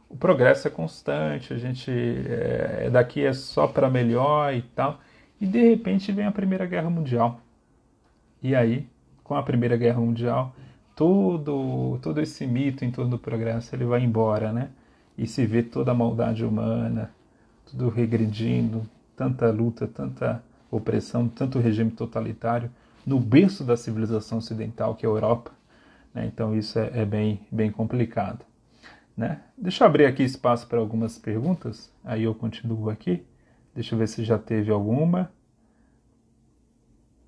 [0.09, 4.99] o progresso é constante, a gente é, daqui é só para melhor e tal.
[5.39, 7.39] E de repente vem a Primeira Guerra Mundial.
[8.43, 8.87] E aí,
[9.23, 10.53] com a Primeira Guerra Mundial,
[10.95, 14.69] todo, todo esse mito em torno do progresso ele vai embora, né?
[15.17, 17.11] E se vê toda a maldade humana,
[17.65, 18.83] tudo regredindo,
[19.15, 22.69] tanta luta, tanta opressão, tanto regime totalitário
[23.05, 25.51] no berço da civilização ocidental, que é a Europa.
[26.13, 26.25] Né?
[26.25, 28.45] Então isso é, é, bem, bem complicado.
[29.15, 29.41] Né?
[29.57, 33.25] Deixa eu abrir aqui espaço para algumas perguntas, aí eu continuo aqui.
[33.73, 35.31] Deixa eu ver se já teve alguma.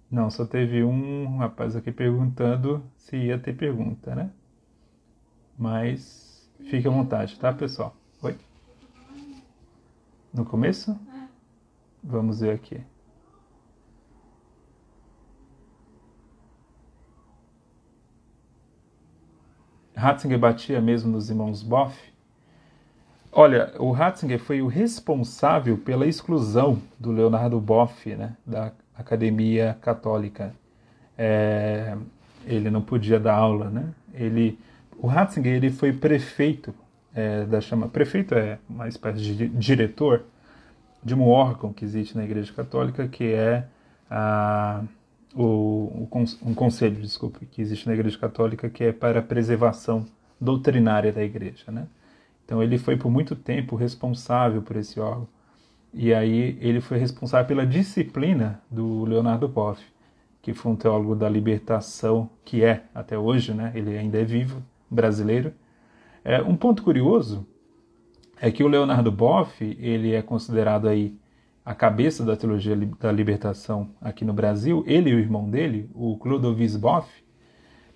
[0.09, 4.29] Não, só teve um rapaz aqui perguntando se ia ter pergunta, né?
[5.57, 7.95] Mas fique à vontade, tá, pessoal?
[8.21, 8.37] Oi?
[10.33, 10.99] No começo?
[12.03, 12.83] Vamos ver aqui.
[19.95, 21.97] Ratzinger batia mesmo nos irmãos Boff?
[23.31, 30.53] Olha, o Ratzinger foi o responsável pela exclusão do Leonardo Boff né, da Academia Católica.
[31.17, 31.95] É,
[32.45, 33.89] ele não podia dar aula, né?
[34.13, 34.59] Ele,
[34.97, 36.73] o Ratzinger ele foi prefeito
[37.13, 40.23] é, da chama prefeito é uma espécie de diretor
[41.03, 43.65] de um órgão que existe na Igreja Católica que é
[44.09, 44.81] a
[45.35, 46.07] o,
[46.45, 50.05] um conselho, desculpe, que existe na Igreja Católica que é para a preservação
[50.39, 51.87] doutrinária da Igreja, né?
[52.45, 55.27] Então ele foi por muito tempo responsável por esse órgão.
[55.93, 59.81] E aí ele foi responsável pela disciplina do Leonardo Boff,
[60.41, 63.71] que foi um teólogo da libertação, que é até hoje, né?
[63.73, 65.53] Ele ainda é vivo, brasileiro.
[66.23, 67.45] É, um ponto curioso
[68.41, 71.15] é que o Leonardo Boff, ele é considerado aí
[71.65, 76.17] a cabeça da teologia da libertação aqui no Brasil, ele e o irmão dele, o
[76.17, 77.09] Clodovis Boff,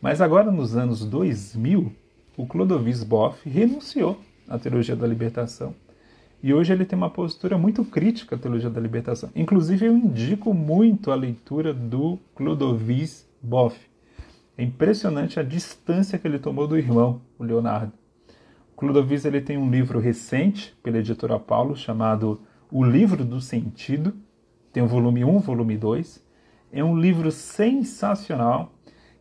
[0.01, 1.91] mas agora nos anos 2000,
[2.37, 5.75] o Clodovis Boff renunciou à teologia da libertação.
[6.41, 9.29] E hoje ele tem uma postura muito crítica à teologia da libertação.
[9.35, 13.75] Inclusive, eu indico muito a leitura do Clodovis Boff.
[14.55, 17.91] É impressionante a distância que ele tomou do irmão, o Leonardo.
[18.71, 22.39] O Clodovis ele tem um livro recente, pela editora Paulo, chamado
[22.71, 24.13] o Livro do Sentido,
[24.73, 26.23] tem o volume 1, volume 2.
[26.71, 28.73] É um livro sensacional.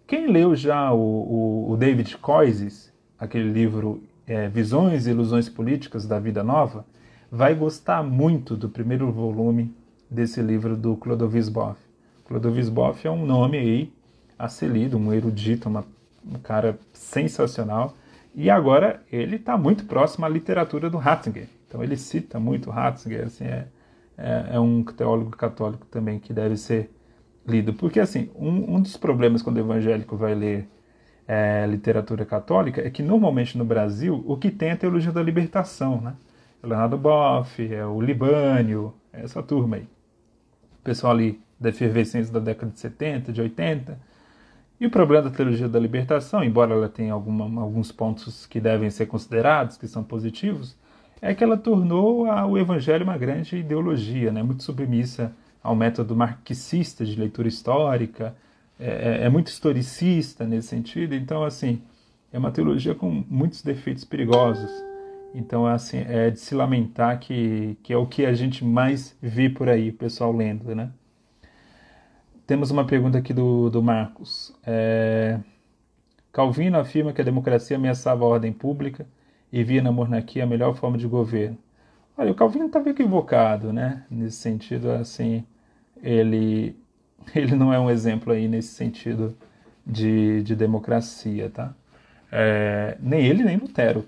[0.07, 6.07] Quem leu já o, o, o David Coises, aquele livro é, Visões e Ilusões Políticas
[6.07, 6.85] da Vida Nova,
[7.31, 9.75] vai gostar muito do primeiro volume
[10.11, 11.81] desse livro do Clodovis Boff.
[12.25, 13.93] Clodovis Boff é um nome aí
[14.39, 15.85] a ser lido, um erudito, uma,
[16.25, 17.95] um cara sensacional.
[18.35, 21.49] E agora ele está muito próximo à literatura do Ratzinger.
[21.67, 23.67] Então ele cita muito Ratzinger, assim, é,
[24.17, 26.91] é, é, um teólogo católico também que deve ser
[27.47, 27.75] lido.
[27.75, 30.69] Porque assim, um, um dos problemas quando o evangélico vai ler
[31.27, 35.23] é, literatura católica é que normalmente no Brasil o que tem é a teologia da
[35.23, 36.15] libertação, né?
[36.63, 39.83] Leonardo Boff, é o Libânio, é essa turma aí.
[40.81, 43.99] O pessoal ali da efervescência da década de 70, de 80.
[44.81, 48.91] E o problema da teologia da libertação, embora ela tenha alguma, alguns pontos que devem
[48.91, 50.77] ser considerados, que são positivos,
[51.21, 54.43] é que ela tornou a, o evangelho uma grande ideologia, né?
[54.43, 58.37] muito submissa ao método marxista de leitura histórica,
[58.79, 61.83] é, é, é, muito historicista nesse sentido, então assim
[62.33, 64.71] é uma teologia com muitos defeitos perigosos.
[65.35, 69.49] Então assim é de se lamentar que, que é o que a gente mais vê
[69.49, 70.91] por aí, o pessoal lendo, né?
[72.47, 74.55] Temos uma pergunta aqui do, do Marcos.
[74.65, 75.41] É...
[76.33, 79.07] Calvino afirma que a democracia ameaçava a ordem pública
[79.57, 81.57] e via na monarquia a melhor forma de governo.
[82.15, 84.05] Olha, o Calvino estava equivocado, né?
[84.11, 85.47] Nesse sentido, assim,
[86.03, 86.77] ele,
[87.35, 89.35] ele não é um exemplo aí nesse sentido
[89.87, 91.75] de, de democracia, tá?
[92.31, 94.05] É, nem ele, nem Lutero.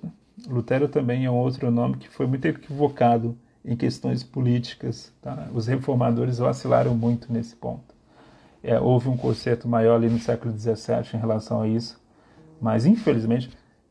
[0.47, 3.35] Lutero também é um outro nome que foi muito equivocado
[3.65, 5.15] em questões políticas.
[5.23, 5.49] Tá?
[5.55, 7.95] Os reformadores vacilaram muito nesse ponto.
[8.63, 11.99] É, houve um conceito maior ali no século XVII em relação a isso,
[12.61, 13.49] mas infelizmente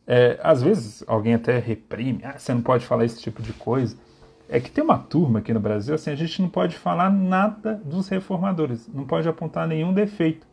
[0.08, 3.98] é, às vezes alguém até reprime, ah, você não pode falar esse tipo de coisa.
[4.50, 7.76] É que tem uma turma aqui no Brasil, assim, a gente não pode falar nada
[7.84, 10.48] dos reformadores, não pode apontar nenhum defeito.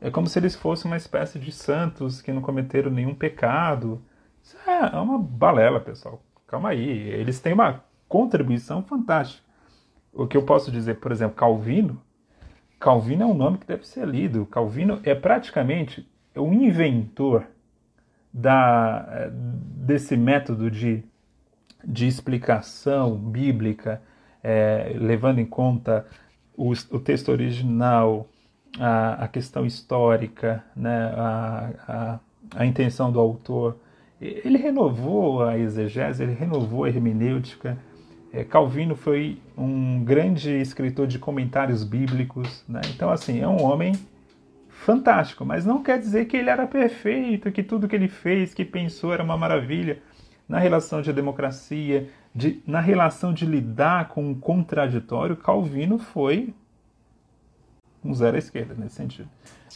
[0.00, 4.00] É como se eles fossem uma espécie de santos que não cometeram nenhum pecado.
[4.40, 6.22] Isso é, é uma balela, pessoal.
[6.46, 9.42] Calma aí, eles têm uma contribuição fantástica.
[10.12, 12.00] O que eu posso dizer, por exemplo, Calvino,
[12.78, 14.46] Calvino é um nome que deve ser lido.
[14.46, 17.46] Calvino é praticamente o inventor
[18.34, 21.04] da, eh, desse método de,
[21.84, 24.02] de explicação bíblica,
[24.42, 26.04] é, levando em conta
[26.56, 28.26] o, o texto original,
[28.78, 32.20] a, a, questão histórica, né, a, a,
[32.56, 33.76] a intenção do autor,
[34.20, 37.78] ele renovou a exegese, ele renovou a hermenêutica.
[38.32, 42.80] É, Calvino foi um grande escritor de comentários bíblicos, né?
[42.92, 43.94] então assim é um homem
[44.84, 48.64] fantástico, mas não quer dizer que ele era perfeito, que tudo que ele fez, que
[48.64, 50.00] pensou era uma maravilha.
[50.46, 56.52] Na relação de democracia, de, na relação de lidar com o contraditório, Calvino foi
[58.04, 59.28] um zero à esquerda nesse sentido.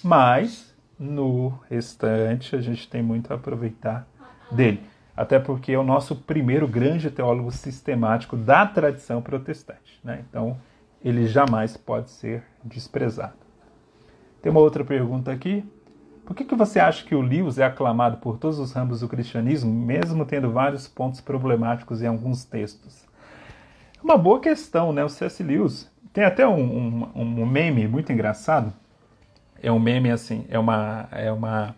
[0.05, 4.07] Mas, no restante, a gente tem muito a aproveitar
[4.53, 4.83] dele.
[5.17, 9.99] Até porque é o nosso primeiro grande teólogo sistemático da tradição protestante.
[10.05, 10.23] Né?
[10.29, 10.59] Então,
[11.03, 13.48] ele jamais pode ser desprezado.
[14.49, 15.63] Tem uma outra pergunta aqui.
[16.25, 19.07] Por que, que você acha que o Lewis é aclamado por todos os ramos do
[19.09, 23.05] cristianismo, mesmo tendo vários pontos problemáticos em alguns textos?
[23.99, 25.05] É uma boa questão, né?
[25.05, 25.43] O C.S.
[25.43, 26.63] Lewis tem até um,
[27.15, 28.73] um, um, meme muito engraçado.
[29.63, 31.77] É um meme assim, é uma, é uma,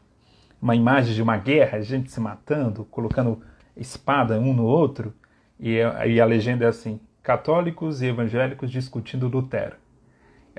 [0.62, 3.42] uma imagem de uma guerra, gente se matando, colocando
[3.76, 5.12] espada um no outro,
[5.58, 9.79] e, e a legenda é assim: católicos e evangélicos discutindo Lutero.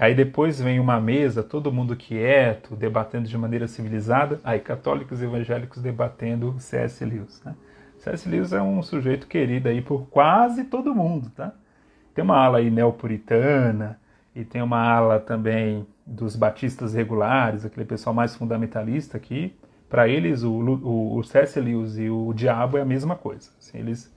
[0.02, 4.42] Aí depois vem uma mesa, todo mundo quieto, debatendo de maneira civilizada.
[4.44, 7.06] Aí católicos e evangélicos debatendo C.S.
[7.06, 7.40] Lewis.
[7.46, 7.54] Né?
[8.00, 8.28] C.S.
[8.28, 11.54] Lewis é um sujeito querido aí por quase todo mundo, tá?
[12.16, 14.00] Tem uma ala aí neopuritana
[14.36, 19.56] e tem uma ala também dos batistas regulares, aquele pessoal mais fundamentalista aqui.
[19.88, 21.60] Para eles, o, o, o C.S.
[21.60, 23.52] Lewis e o diabo é a mesma coisa.
[23.60, 24.12] Assim, eles,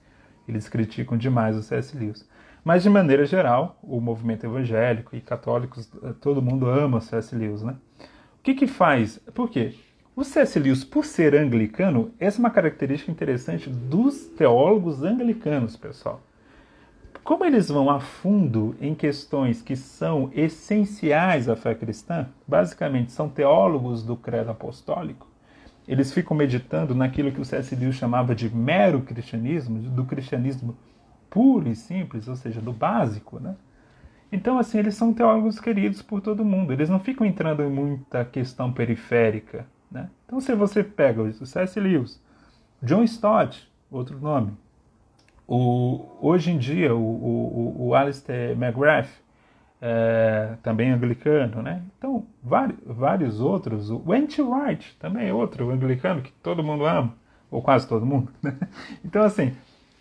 [0.47, 1.95] eles criticam demais o C.S.
[1.95, 2.27] Lewis.
[2.65, 7.35] Mas, de maneira geral, o movimento evangélico e católicos, eh, todo mundo ama o C.S.
[7.35, 7.75] Lewis, né?
[8.39, 9.19] O que que faz?
[9.35, 9.75] Por quê?
[10.15, 10.57] O C.S.
[10.57, 16.23] Lewis, por ser anglicano, essa é uma característica interessante dos teólogos anglicanos, pessoal.
[17.23, 23.29] Como eles vão a fundo em questões que são essenciais à fé cristã, basicamente são
[23.29, 25.27] teólogos do credo apostólico,
[25.87, 27.75] eles ficam meditando naquilo que o C.S.
[27.75, 30.75] Lewis chamava de mero cristianismo, do cristianismo
[31.35, 33.57] puro e simples, ou seja, do básico, né?
[34.31, 36.71] Então, assim, eles são teólogos queridos por todo mundo.
[36.71, 40.09] Eles não ficam entrando em muita questão periférica, né?
[40.25, 41.77] Então, se você pega o C.S.
[41.77, 42.23] Lewis,
[42.81, 44.53] John Stott, outro nome,
[45.45, 49.09] o, hoje em dia, o, o, o Alistair McGrath,
[49.81, 51.81] é, também anglicano, né?
[51.97, 53.89] Então, vários, vários outros.
[53.89, 54.41] O N.T.
[54.41, 57.13] Wright, também é outro anglicano que todo mundo ama,
[57.51, 58.57] ou quase todo mundo, né?
[59.03, 59.53] Então, assim,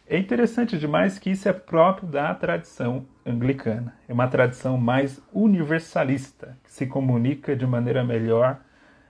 [0.07, 3.95] é interessante demais que isso é próprio da tradição anglicana.
[4.07, 8.61] É uma tradição mais universalista, que se comunica de maneira melhor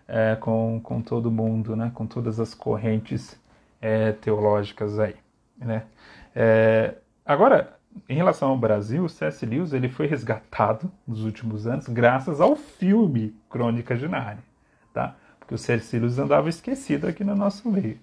[0.07, 1.91] é, com, com todo mundo, né?
[1.93, 3.37] com todas as correntes
[3.81, 5.17] é, teológicas aí.
[5.59, 5.83] Né?
[6.35, 6.95] É,
[7.27, 7.77] agora,
[8.09, 9.45] em relação ao Brasil, o C.S.
[9.45, 14.45] Lewis ele foi resgatado nos últimos anos graças ao filme Crônica de Nárnia,
[14.93, 15.17] tá?
[15.41, 15.99] porque o C.S.
[15.99, 17.99] Lewis andava esquecido aqui no nosso meio.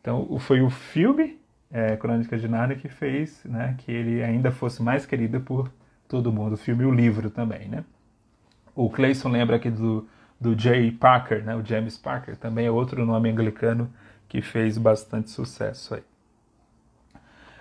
[0.00, 1.38] Então, foi o filme
[1.70, 5.70] é, Crônicas de Nárnia que fez né, que ele ainda fosse mais querido por
[6.08, 7.68] todo mundo, o filme e o livro também.
[7.68, 7.84] Né?
[8.74, 10.08] O Clayson lembra aqui do,
[10.40, 13.90] do Jay Parker, né, o James Parker, também é outro nome anglicano
[14.28, 16.02] que fez bastante sucesso aí.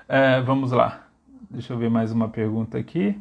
[0.08, 1.08] É, vamos lá,
[1.50, 3.20] deixa eu ver mais uma pergunta aqui.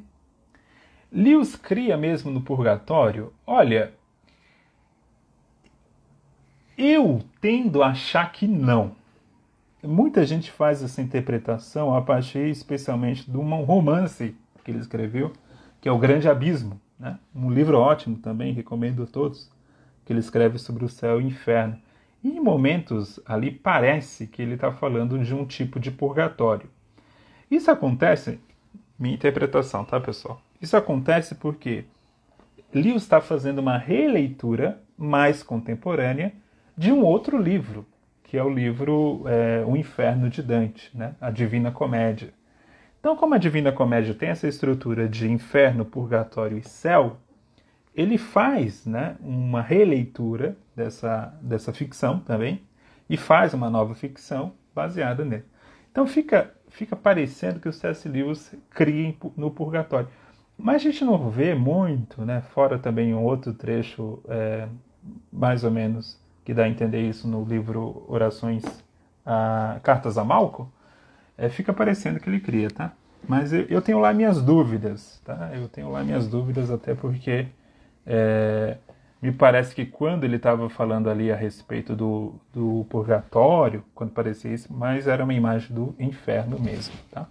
[1.11, 3.33] Lewis cria mesmo no purgatório?
[3.47, 3.95] Olha,
[6.77, 8.97] eu tendo a achar que não
[9.87, 15.33] muita gente faz essa interpretação a partir especialmente de um romance que ele escreveu,
[15.81, 17.19] que é O Grande Abismo, né?
[17.35, 19.51] um livro ótimo também, recomendo a todos,
[20.05, 21.79] que ele escreve sobre o céu e o inferno.
[22.23, 26.69] E em momentos ali parece que ele está falando de um tipo de purgatório.
[27.51, 28.41] Isso acontece,
[28.99, 30.41] minha interpretação, tá pessoal?
[30.61, 31.85] Isso acontece porque
[32.73, 36.33] Lewis está fazendo uma releitura mais contemporânea
[36.77, 37.87] de um outro livro,
[38.35, 41.15] que é o livro é, O Inferno de Dante, né?
[41.21, 42.35] a Divina Comédia.
[42.99, 47.17] Então, como a Divina Comédia tem essa estrutura de inferno, purgatório e céu,
[47.95, 52.61] ele faz né, uma releitura dessa, dessa ficção também
[53.09, 55.45] e faz uma nova ficção baseada nele.
[55.93, 58.09] Então fica, fica parecendo que o C.S.
[58.09, 60.09] Lewis cria no purgatório.
[60.59, 64.67] Mas a gente não vê muito, né, fora também um outro trecho é,
[65.33, 68.63] mais ou menos que dá a entender isso no livro Orações,
[69.25, 70.71] a, Cartas a Malco,
[71.37, 72.93] é, fica parecendo que ele cria, tá?
[73.27, 75.51] Mas eu, eu, tenho lá minhas dúvidas, tá?
[75.55, 77.47] Eu tenho lá minhas dúvidas até porque
[78.07, 78.77] é,
[79.21, 84.53] me parece que quando ele estava falando ali a respeito do, do purgatório, quando parecia
[84.53, 87.27] isso, mas era uma imagem do inferno mesmo, tá?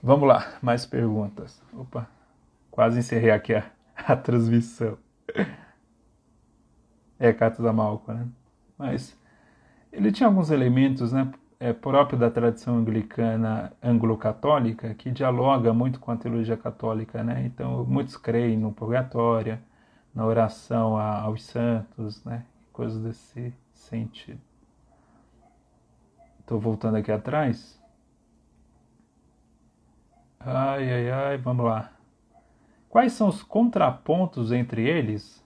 [0.00, 1.60] Vamos lá, mais perguntas.
[1.72, 2.06] Opa,
[2.70, 3.64] quase encerrei aqui a,
[3.96, 4.96] a transmissão.
[7.18, 8.26] É, a Malco, né?
[8.76, 9.18] Mas
[9.92, 16.10] ele tinha alguns elementos, né, é, próprio da tradição anglicana anglo-católica que dialoga muito com
[16.10, 17.44] a teologia católica, né?
[17.46, 19.58] Então, muitos creem no purgatório,
[20.14, 22.44] na oração aos santos, né?
[22.72, 24.40] Coisas desse sentido.
[26.40, 27.80] Estou voltando aqui atrás.
[30.38, 31.90] Ai, ai, ai, vamos lá.
[32.88, 35.44] Quais são os contrapontos entre eles?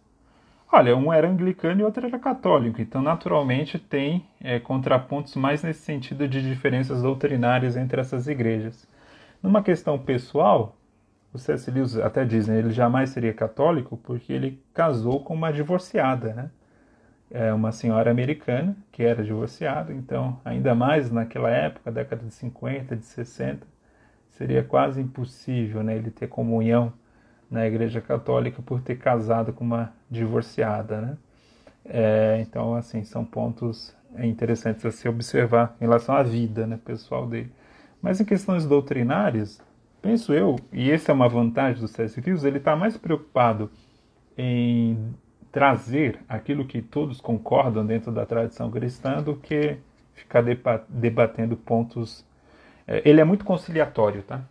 [0.72, 5.80] Olha, um era anglicano e outro era católico, então naturalmente tem é, contrapontos mais nesse
[5.80, 8.86] sentido de diferenças doutrinárias entre essas igrejas.
[9.42, 10.76] Numa questão pessoal,
[11.32, 11.70] o C.S.
[11.70, 16.50] Lewis até diz, né, ele jamais seria católico porque ele casou com uma divorciada, né?
[17.30, 22.96] É uma senhora americana que era divorciada, então, ainda mais naquela época, década de 50,
[22.96, 23.66] de 60,
[24.30, 26.92] seria quase impossível né, ele ter comunhão
[27.51, 31.18] na Igreja Católica por ter casado com uma divorciada, né?
[31.84, 37.26] É, então, assim, são pontos interessantes a se observar em relação à vida né, pessoal
[37.26, 37.51] dele.
[38.03, 39.61] Mas em questões doutrinárias,
[40.01, 42.20] penso eu, e essa é uma vantagem do C.S.
[42.20, 43.70] Lewis, ele está mais preocupado
[44.36, 45.14] em
[45.53, 49.76] trazer aquilo que todos concordam dentro da tradição cristã do que
[50.14, 50.42] ficar
[50.88, 52.24] debatendo pontos.
[52.86, 54.42] É, ele é muito conciliatório, tá?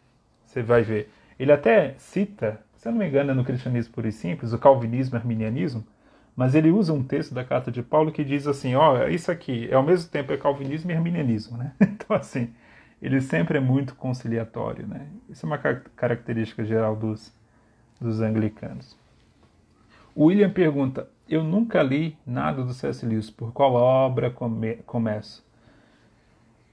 [0.46, 1.10] Você vai ver.
[1.40, 4.58] Ele até cita, se eu não me engano, é no Cristianismo Puro e Simples, o
[4.58, 5.86] Calvinismo e Arminianismo,
[6.34, 9.68] mas ele usa um texto da carta de Paulo que diz assim: ó, isso aqui
[9.70, 11.74] é ao mesmo tempo é calvinismo e arminianismo, né?
[11.82, 12.54] Então, assim,
[13.02, 15.08] ele sempre é muito conciliatório, né?
[15.30, 17.34] Isso é uma característica geral dos,
[18.00, 18.98] dos anglicanos.
[20.16, 23.06] O William pergunta: Eu nunca li nada do C.S.
[23.06, 25.46] Lewis, por qual obra come começo?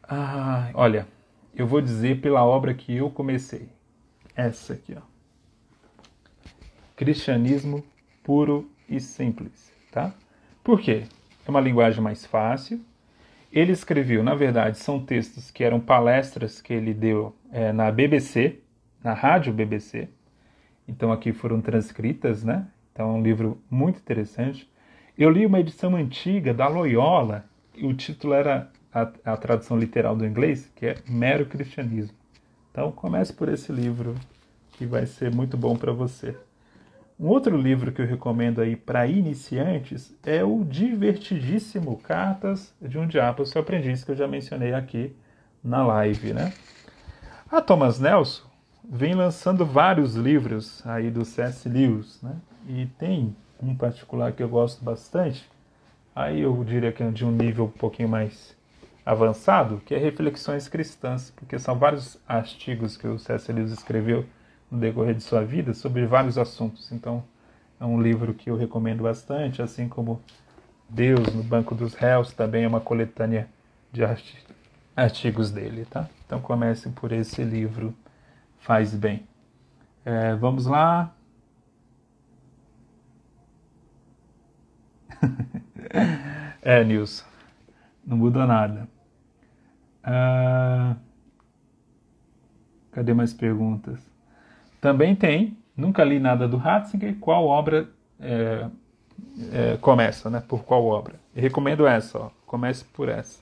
[0.08, 1.08] Ah, olha,
[1.52, 3.68] eu vou dizer pela obra que eu comecei.
[4.36, 5.15] Essa aqui, ó.
[6.96, 7.84] Cristianismo
[8.24, 10.14] puro e simples, tá?
[10.64, 11.04] Por quê?
[11.46, 12.80] É uma linguagem mais fácil.
[13.52, 18.60] Ele escreveu, na verdade, são textos que eram palestras que ele deu é, na BBC,
[19.04, 20.08] na rádio BBC.
[20.88, 22.66] Então aqui foram transcritas, né?
[22.92, 24.66] Então é um livro muito interessante.
[25.18, 27.44] Eu li uma edição antiga da Loyola,
[27.74, 32.16] e o título era a, a tradução literal do inglês, que é Mero Cristianismo.
[32.70, 34.14] Então comece por esse livro,
[34.72, 36.34] que vai ser muito bom para você.
[37.18, 43.06] Um outro livro que eu recomendo aí para iniciantes é o divertidíssimo Cartas de um
[43.06, 45.16] Diabo Seu Aprendiz, que eu já mencionei aqui
[45.64, 46.52] na live, né?
[47.50, 48.42] A Thomas Nelson
[48.84, 51.66] vem lançando vários livros aí do C.S.
[51.66, 52.36] Lewis, né?
[52.68, 55.48] E tem um particular que eu gosto bastante,
[56.14, 58.54] aí eu diria que é de um nível um pouquinho mais
[59.06, 63.50] avançado, que é Reflexões Cristãs, porque são vários artigos que o C.S.
[63.50, 64.26] Lewis escreveu
[64.70, 66.90] no decorrer de sua vida sobre vários assuntos.
[66.92, 67.22] Então,
[67.80, 70.20] é um livro que eu recomendo bastante, assim como
[70.88, 73.48] Deus no Banco dos Réus, também é uma coletânea
[73.92, 74.02] de
[74.96, 76.08] artigos dele, tá?
[76.26, 77.94] Então comece por esse livro,
[78.60, 79.26] faz bem.
[80.04, 81.14] É, vamos lá.
[86.62, 87.24] é, Nilson.
[88.06, 88.88] Não muda nada.
[90.02, 90.96] Ah,
[92.90, 94.15] cadê mais perguntas?
[94.80, 97.88] Também tem, nunca li nada do Ratzinger, qual obra
[98.20, 98.66] é,
[99.52, 100.42] é, começa, né?
[100.46, 101.14] Por qual obra?
[101.34, 102.30] Eu recomendo essa, ó.
[102.46, 103.40] comece por essa.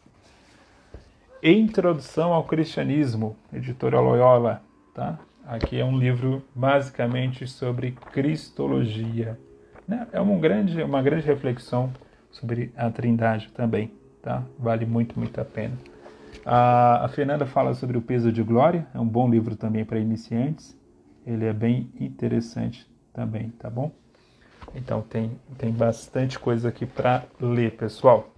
[1.43, 4.62] Introdução ao Cristianismo, editora Loyola,
[4.95, 5.18] tá?
[5.47, 9.39] Aqui é um livro basicamente sobre cristologia.
[9.87, 10.07] Né?
[10.11, 11.93] É uma grande, uma grande reflexão
[12.30, 14.43] sobre a Trindade também, tá?
[14.59, 15.74] Vale muito, muito a pena.
[16.47, 20.76] A, Fernanda fala sobre o peso de glória, é um bom livro também para iniciantes.
[21.27, 23.93] Ele é bem interessante também, tá bom?
[24.75, 28.31] Então tem, tem bastante coisa aqui para ler, pessoal.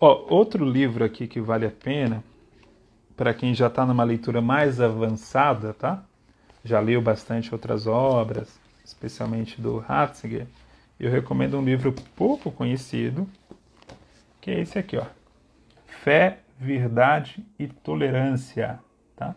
[0.00, 2.22] Ó, outro livro aqui que vale a pena
[3.16, 6.04] para quem já está numa leitura mais avançada, tá?
[6.64, 10.46] Já leu bastante outras obras, especialmente do Ratzinger,
[10.98, 13.28] eu recomendo um livro pouco conhecido,
[14.40, 15.04] que é esse aqui, ó.
[16.02, 18.78] Fé, Verdade e Tolerância,
[19.16, 19.34] tá?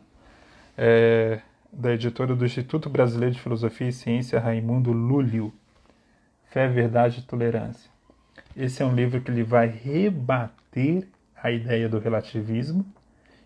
[0.78, 1.42] É,
[1.78, 5.54] da editora do Instituto Brasileiro de Filosofia e Ciência, Raimundo Lúlio.
[6.50, 7.92] Fé, Verdade e Tolerância.
[8.56, 12.84] Esse é um livro que ele vai rebater a ideia do relativismo,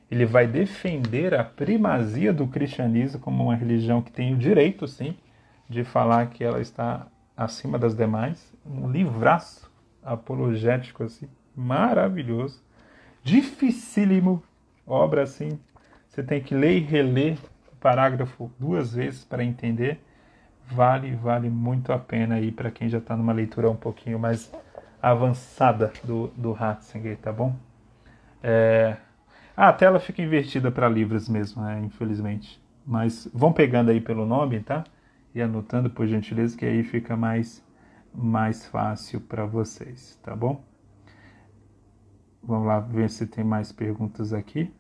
[0.10, 5.18] ele vai defender a primazia do cristianismo como uma religião que tem o direito, sim,
[5.70, 8.54] de falar que ela está acima das demais.
[8.66, 9.70] Um livraço
[10.02, 12.64] apologético assim, maravilhoso,
[13.24, 14.42] dificílimo,
[14.88, 15.60] obra assim,
[16.08, 17.38] você tem que ler e reler
[17.82, 20.00] parágrafo duas vezes para entender.
[20.72, 24.50] Vale, vale muito a pena aí para quem já está numa leitura um pouquinho mais
[25.02, 27.54] avançada do, do Ratzinger, tá bom?
[28.42, 28.96] É...
[29.58, 32.62] Ah, a tela fica invertida para livros mesmo, né, infelizmente.
[32.86, 34.86] Mas vão pegando aí pelo nome, tá?
[35.34, 37.64] e anotando por gentileza, que aí fica mais,
[38.14, 40.64] mais fácil para vocês, tá bom?
[42.44, 44.74] Vamos lá ver se tem mais perguntas aqui.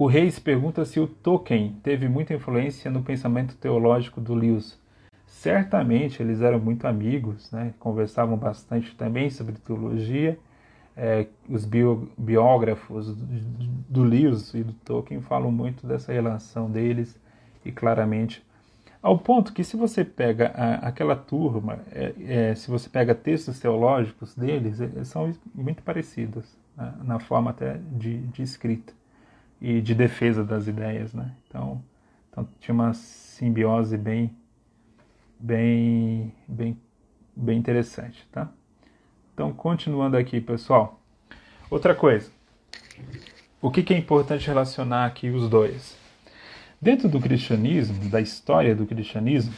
[0.00, 4.80] O Reis pergunta se o Tolkien teve muita influência no pensamento teológico do Lewis.
[5.26, 7.74] Certamente eles eram muito amigos, né?
[7.78, 10.38] conversavam bastante também sobre teologia.
[10.96, 17.20] É, os bio, biógrafos do Lewis e do Tolkien falam muito dessa relação deles
[17.62, 18.42] e claramente
[19.02, 23.60] ao ponto que se você pega a, aquela turma, é, é, se você pega textos
[23.60, 28.94] teológicos deles, é, são muito parecidos né, na forma até de, de, escrita
[29.60, 31.32] e de defesa das ideias, né?
[31.46, 31.82] Então,
[32.30, 34.34] então tinha uma simbiose bem,
[35.38, 36.80] bem, bem,
[37.36, 38.48] bem interessante, tá?
[39.34, 41.00] Então, continuando aqui, pessoal.
[41.70, 42.30] Outra coisa.
[43.62, 45.96] O que, que é importante relacionar aqui os dois?
[46.80, 49.52] Dentro do cristianismo, da história do cristianismo,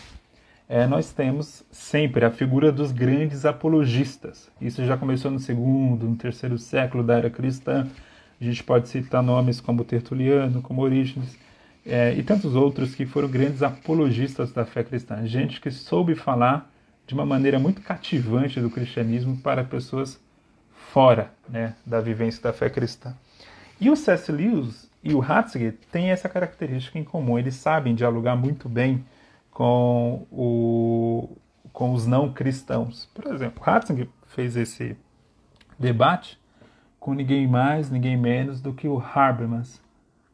[0.69, 4.51] é, nós temos sempre a figura dos grandes apologistas.
[4.61, 7.87] Isso já começou no segundo, no terceiro século da era cristã.
[8.43, 11.39] A gente pode citar nomes como Tertuliano, como Orígenes,
[11.87, 15.25] é, e tantos outros que foram grandes apologistas da fé cristã.
[15.25, 16.69] Gente que soube falar
[17.07, 20.21] de uma maneira muito cativante do cristianismo para pessoas
[20.91, 23.15] fora né, da vivência da fé cristã.
[23.81, 24.33] E o C.S.
[24.33, 27.39] Lewis e o Ratzinger têm essa característica em comum.
[27.39, 29.05] Eles sabem dialogar muito bem
[29.53, 31.37] com, o,
[31.73, 33.09] com os não cristãos.
[33.15, 34.97] Por exemplo, Ratzinger fez esse
[35.79, 36.42] debate
[37.03, 39.83] com ninguém mais, ninguém menos do que o Habermas,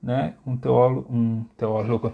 [0.02, 0.34] né?
[0.46, 2.12] um teólogo, um teólogo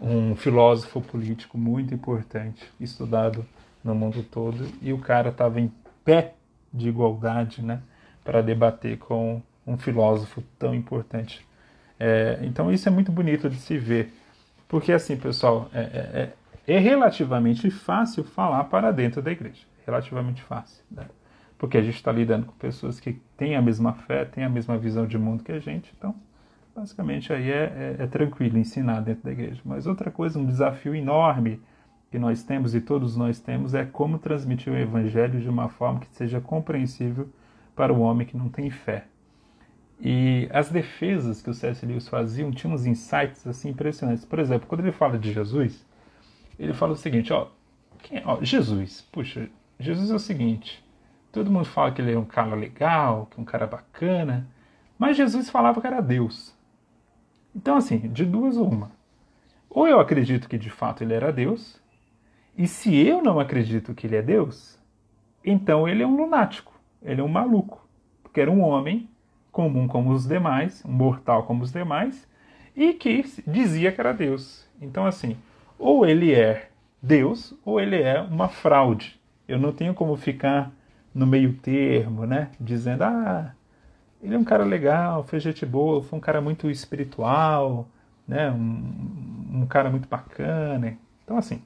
[0.00, 3.46] um filósofo político muito importante, estudado
[3.84, 5.72] no mundo todo, e o cara estava em
[6.04, 6.34] pé
[6.72, 7.80] de igualdade né?
[8.24, 11.46] para debater com um filósofo tão importante.
[11.98, 14.12] É, então isso é muito bonito de se ver,
[14.66, 16.32] porque assim, pessoal, é, é,
[16.66, 21.06] é, é relativamente fácil falar para dentro da igreja, relativamente fácil, né?
[21.58, 24.76] Porque a gente está lidando com pessoas que têm a mesma fé, têm a mesma
[24.76, 26.14] visão de mundo que a gente, então
[26.74, 29.60] basicamente aí é, é, é tranquilo ensinar dentro da igreja.
[29.64, 31.60] Mas outra coisa, um desafio enorme
[32.10, 36.00] que nós temos e todos nós temos é como transmitir o evangelho de uma forma
[36.00, 37.28] que seja compreensível
[37.74, 39.06] para o homem que não tem fé.
[40.00, 41.84] E as defesas que o C.S.
[41.86, 44.24] Lewis fazia tinham uns insights assim impressionantes.
[44.24, 45.84] Por exemplo, quando ele fala de Jesus,
[46.58, 47.48] ele fala o seguinte, ó,
[48.02, 49.48] quem, ó, Jesus, puxa,
[49.78, 50.83] Jesus é o seguinte,
[51.34, 54.46] todo mundo fala que ele é um cara legal, que é um cara bacana,
[54.96, 56.56] mas Jesus falava que era Deus.
[57.54, 58.92] Então, assim, de duas uma.
[59.68, 61.82] Ou eu acredito que de fato ele era Deus,
[62.56, 64.78] e se eu não acredito que ele é Deus,
[65.44, 66.72] então ele é um lunático,
[67.02, 67.84] ele é um maluco,
[68.22, 69.10] porque era um homem
[69.50, 72.28] comum como os demais, um mortal como os demais,
[72.76, 74.68] e que dizia que era Deus.
[74.80, 75.36] Então, assim,
[75.76, 76.70] ou ele é
[77.02, 79.20] Deus ou ele é uma fraude.
[79.48, 80.72] Eu não tenho como ficar
[81.14, 82.50] no meio termo, né?
[82.60, 83.54] Dizendo, ah,
[84.22, 87.88] ele é um cara legal, foi gente boa, foi um cara muito espiritual,
[88.26, 88.50] né?
[88.50, 90.96] Um, um cara muito bacana.
[91.22, 91.62] Então, assim,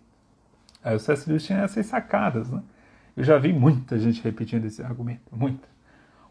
[0.83, 1.29] aí o C.S.
[1.29, 2.63] Lewis tinha essas sacadas, né?
[3.17, 5.67] Eu já vi muita gente repetindo esse argumento, muita.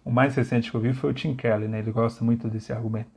[0.06, 1.80] O mais recente que eu vi foi o Tim Kelly, né?
[1.80, 3.10] Ele gosta muito desse argumento.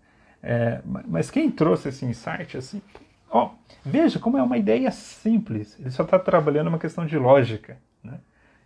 [0.42, 2.82] É, mas quem trouxe esse insight, assim,
[3.30, 3.50] ó,
[3.84, 5.78] veja como é uma ideia simples.
[5.78, 7.76] Ele só está trabalhando uma questão de lógica?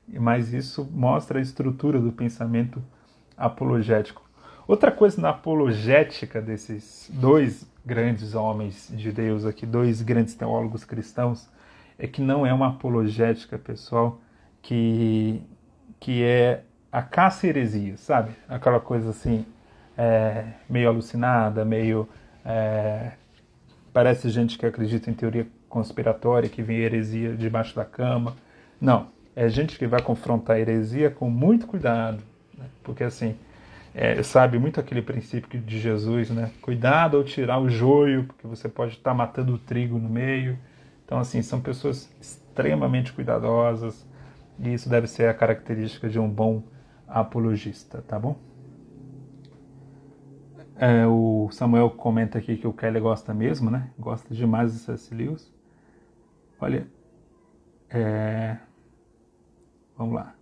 [0.09, 2.83] Mas isso mostra a estrutura do pensamento
[3.37, 4.23] apologético.
[4.67, 11.49] Outra coisa na apologética desses dois grandes homens de Deus aqui, dois grandes teólogos cristãos,
[11.99, 14.21] é que não é uma apologética, pessoal,
[14.63, 15.43] que,
[16.01, 18.33] que é a caça heresia, sabe?
[18.49, 19.45] Aquela coisa assim,
[19.97, 22.09] é, meio alucinada, meio.
[22.45, 23.13] É,
[23.93, 28.35] parece gente que acredita em teoria conspiratória, que vem heresia debaixo da cama.
[28.81, 32.23] Não, é gente que vai confrontar a heresia com muito cuidado,
[32.57, 32.67] né?
[32.83, 33.37] porque assim,
[33.95, 36.51] é, sabe muito aquele princípio de Jesus, né?
[36.61, 40.59] Cuidado ao tirar o joio, porque você pode estar matando o trigo no meio.
[41.05, 44.05] Então, assim, são pessoas extremamente cuidadosas,
[44.59, 46.63] e isso deve ser a característica de um bom
[47.07, 48.37] apologista, tá bom?
[50.77, 53.91] É, o Samuel comenta aqui que o Kelly gosta mesmo, né?
[53.97, 55.15] Gosta demais do C.S.
[55.15, 55.53] Lewis.
[56.61, 56.87] Olha,
[57.89, 58.57] é...
[59.97, 60.35] vamos lá.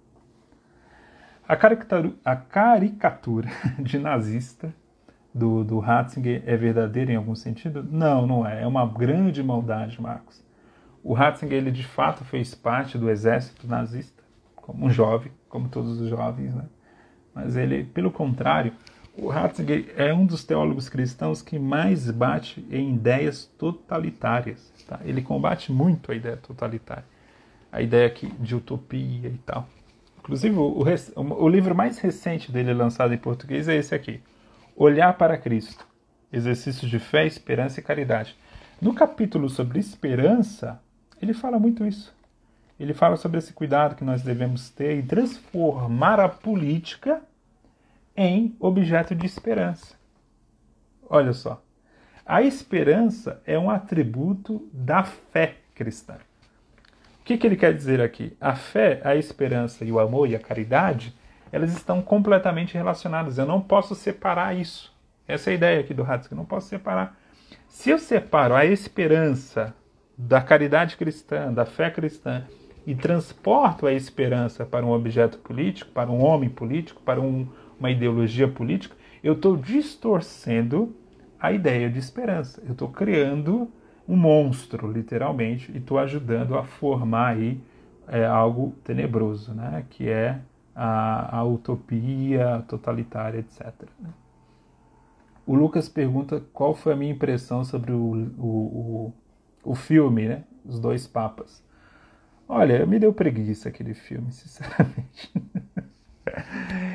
[1.47, 3.49] A caricatura, a caricatura
[3.79, 4.75] de nazista
[5.35, 7.83] do, do Ratzinger é verdadeira em algum sentido?
[7.83, 8.63] Não, não é.
[8.63, 10.43] É uma grande maldade, Marcos.
[11.03, 14.23] O Ratzinger, ele de fato fez parte do exército nazista,
[14.55, 16.65] como um jovem, como todos os jovens, né?
[17.35, 18.73] Mas ele, pelo contrário,
[19.17, 24.73] o Ratzinger é um dos teólogos cristãos que mais bate em ideias totalitárias.
[24.87, 25.01] Tá?
[25.05, 27.05] Ele combate muito a ideia totalitária,
[27.73, 29.67] a ideia de utopia e tal.
[30.21, 30.85] Inclusive, o,
[31.17, 34.21] o, o livro mais recente dele lançado em português é esse aqui,
[34.77, 35.87] Olhar para Cristo,
[36.33, 38.37] Exercícios de Fé, Esperança e Caridade.
[38.81, 40.81] No capítulo sobre esperança,
[41.21, 42.15] ele fala muito isso
[42.83, 47.23] ele fala sobre esse cuidado que nós devemos ter em transformar a política
[48.17, 49.95] em objeto de esperança.
[51.09, 51.63] Olha só.
[52.27, 56.17] A esperança é um atributo da fé cristã.
[57.23, 58.37] O que, que ele quer dizer aqui?
[58.41, 61.15] A fé, a esperança e o amor e a caridade,
[61.53, 63.39] elas estão completamente relacionadas.
[63.39, 64.93] Eu não posso separar isso.
[65.29, 67.17] Essa é a ideia aqui do Ratzinger, eu não posso separar.
[67.69, 69.73] Se eu separo a esperança
[70.19, 72.43] da caridade cristã, da fé cristã,
[72.85, 77.47] e transporto a esperança para um objeto político, para um homem político, para um,
[77.79, 80.93] uma ideologia política, eu estou distorcendo
[81.39, 82.61] a ideia de esperança.
[82.67, 83.71] Eu estou criando
[84.13, 87.59] um monstro, literalmente, e estou ajudando a formar aí
[88.07, 89.87] é, algo tenebroso, né?
[89.89, 90.39] que é
[90.77, 93.73] a, a utopia totalitária, etc.
[93.99, 94.11] Né?
[95.47, 99.13] O Lucas pergunta qual foi a minha impressão sobre o, o,
[99.65, 100.45] o, o filme, né?
[100.65, 101.65] Os Dois Papas.
[102.47, 105.33] Olha, me deu preguiça aquele filme, sinceramente.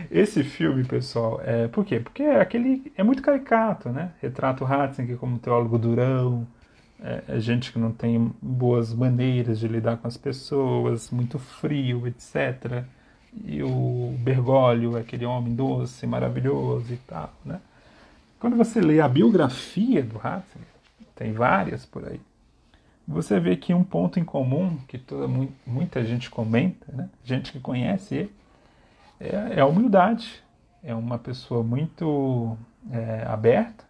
[0.09, 1.99] Esse filme, pessoal, é por quê?
[1.99, 4.13] Porque é aquele é muito caricato, né?
[4.21, 6.47] Retrata o como teólogo durão,
[7.01, 12.07] é, é, gente que não tem boas maneiras de lidar com as pessoas, muito frio,
[12.07, 12.83] etc.
[13.45, 17.59] E o Bergoglio é aquele homem doce, maravilhoso e tal, né?
[18.39, 20.67] Quando você lê a biografia do Ratzinger,
[21.15, 22.19] tem várias por aí,
[23.07, 25.27] você vê que um ponto em comum que toda,
[25.65, 27.09] muita gente comenta, né?
[27.23, 28.31] gente que conhece ele,
[29.19, 30.43] é, é a humildade.
[30.83, 32.57] É uma pessoa muito
[32.91, 33.83] é, aberta,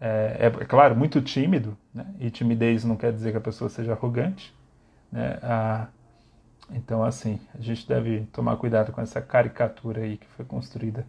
[0.00, 2.06] é, é, é, claro, muito tímido, né?
[2.20, 4.54] e timidez não quer dizer que a pessoa seja arrogante.
[5.10, 5.38] Né?
[5.42, 5.86] Ah,
[6.70, 11.06] então, assim, a gente deve tomar cuidado com essa caricatura aí que foi construída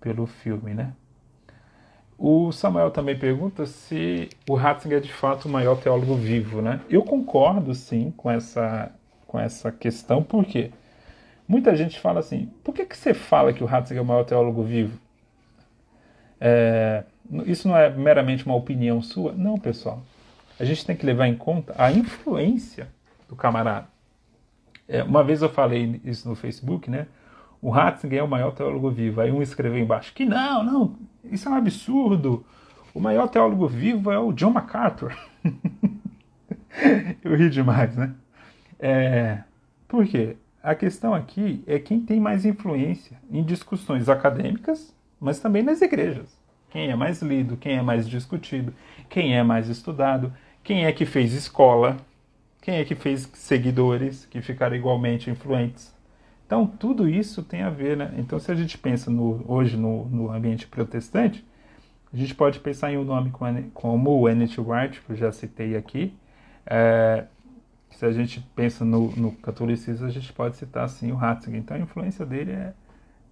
[0.00, 0.92] pelo filme, né?
[2.18, 6.80] O Samuel também pergunta se o Ratzinger é de fato o maior teólogo vivo, né?
[6.88, 8.90] Eu concordo, sim, com essa,
[9.26, 10.70] com essa questão, por quê?
[11.46, 14.24] Muita gente fala assim, por que, que você fala que o Ratzinger é o maior
[14.24, 14.98] teólogo vivo?
[16.40, 17.04] É,
[17.46, 19.32] isso não é meramente uma opinião sua?
[19.32, 20.02] Não, pessoal.
[20.58, 22.88] A gente tem que levar em conta a influência
[23.28, 23.88] do camarada.
[24.88, 27.06] É, uma vez eu falei isso no Facebook, né?
[27.60, 29.20] O Ratzinger é o maior teólogo vivo.
[29.20, 32.44] Aí um escreveu embaixo que não, não, isso é um absurdo.
[32.94, 35.14] O maior teólogo vivo é o John MacArthur.
[37.22, 38.14] eu ri demais, né?
[38.78, 39.42] É,
[39.88, 40.36] por quê?
[40.62, 46.35] A questão aqui é quem tem mais influência em discussões acadêmicas, mas também nas igrejas.
[46.76, 48.70] Quem é mais lido, quem é mais discutido,
[49.08, 50.30] quem é mais estudado,
[50.62, 51.96] quem é que fez escola,
[52.60, 55.94] quem é que fez seguidores que ficaram igualmente influentes.
[56.44, 58.12] Então, tudo isso tem a ver, né?
[58.18, 61.42] Então, se a gente pensa no, hoje no, no ambiente protestante,
[62.12, 63.32] a gente pode pensar em um nome
[63.72, 64.60] como o N.T.
[64.60, 66.12] Wright, que eu já citei aqui,
[66.66, 67.24] é,
[67.88, 71.58] se a gente pensa no, no, catolicismo, a gente pode citar assim o Ratzinger.
[71.58, 72.74] Então a influência dele é,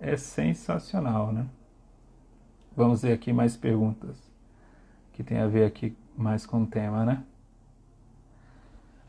[0.00, 1.44] é sensacional, né?
[2.76, 4.16] Vamos ver aqui mais perguntas
[5.12, 7.22] que tem a ver aqui mais com o tema, né?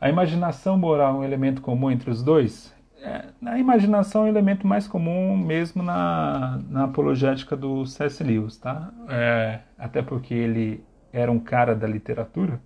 [0.00, 2.72] A imaginação moral é um elemento comum entre os dois?
[3.00, 8.22] É, a imaginação é um elemento mais comum mesmo na, na apologética do C.S.
[8.22, 8.92] Lewis, tá?
[9.08, 12.60] É, até porque ele era um cara da literatura,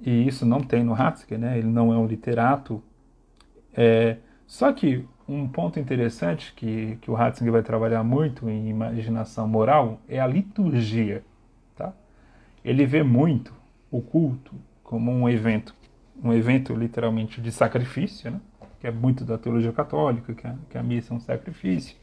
[0.00, 1.58] e isso não tem no Ratzinger, né?
[1.58, 2.82] ele não é um literato.
[3.74, 4.16] É,
[4.46, 10.00] só que um ponto interessante que, que o Ratzinger vai trabalhar muito em imaginação moral
[10.08, 11.24] é a liturgia.
[11.74, 11.92] Tá?
[12.64, 13.52] Ele vê muito
[13.90, 14.54] o culto
[14.84, 15.74] como um evento,
[16.22, 18.40] um evento literalmente de sacrifício, né?
[18.80, 21.96] que é muito da teologia católica, que a, que a missa é um sacrifício.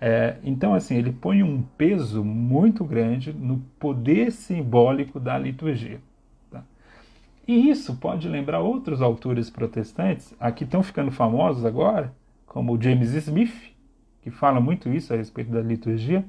[0.00, 6.00] É, então, assim, ele põe um peso muito grande no poder simbólico da liturgia.
[7.46, 12.10] E isso pode lembrar outros autores protestantes, aqui estão ficando famosos agora,
[12.54, 13.74] como o James Smith,
[14.22, 16.24] que fala muito isso a respeito da liturgia,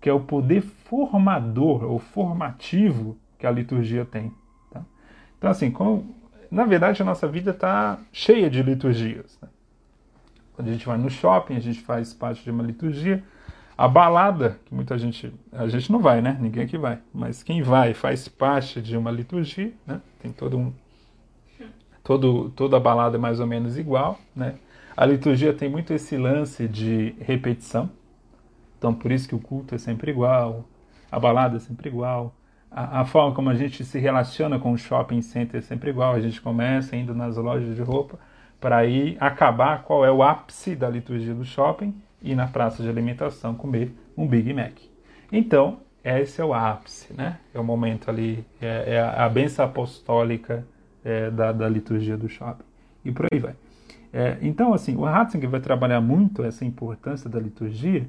[0.00, 4.32] que é o poder formador ou formativo que a liturgia tem.
[4.70, 4.82] Tá?
[5.36, 6.16] Então, assim, como,
[6.50, 9.38] na verdade, a nossa vida está cheia de liturgias.
[9.42, 9.50] Né?
[10.54, 13.22] Quando a gente vai no shopping, a gente faz parte de uma liturgia.
[13.76, 15.30] A balada, que muita gente.
[15.52, 16.38] A gente não vai, né?
[16.40, 17.00] Ninguém aqui vai.
[17.12, 20.00] Mas quem vai faz parte de uma liturgia, né?
[20.22, 20.72] Tem todo um.
[22.02, 24.54] Todo, toda a balada é mais ou menos igual, né?
[24.96, 27.90] A liturgia tem muito esse lance de repetição.
[28.78, 30.64] Então, por isso que o culto é sempre igual,
[31.10, 32.34] a balada é sempre igual,
[32.70, 36.14] a, a forma como a gente se relaciona com o shopping center é sempre igual.
[36.14, 38.18] A gente começa indo nas lojas de roupa
[38.60, 42.88] para ir acabar qual é o ápice da liturgia do shopping ir na praça de
[42.88, 44.72] alimentação comer um Big Mac.
[45.30, 47.38] Então, esse é o ápice, né?
[47.52, 50.66] É o momento ali, é, é a benção apostólica
[51.04, 52.64] é, da, da, liturgia do shopping.
[53.04, 53.54] E por aí vai.
[54.18, 58.08] É, então, assim, o Ratzinger vai trabalhar muito essa importância da liturgia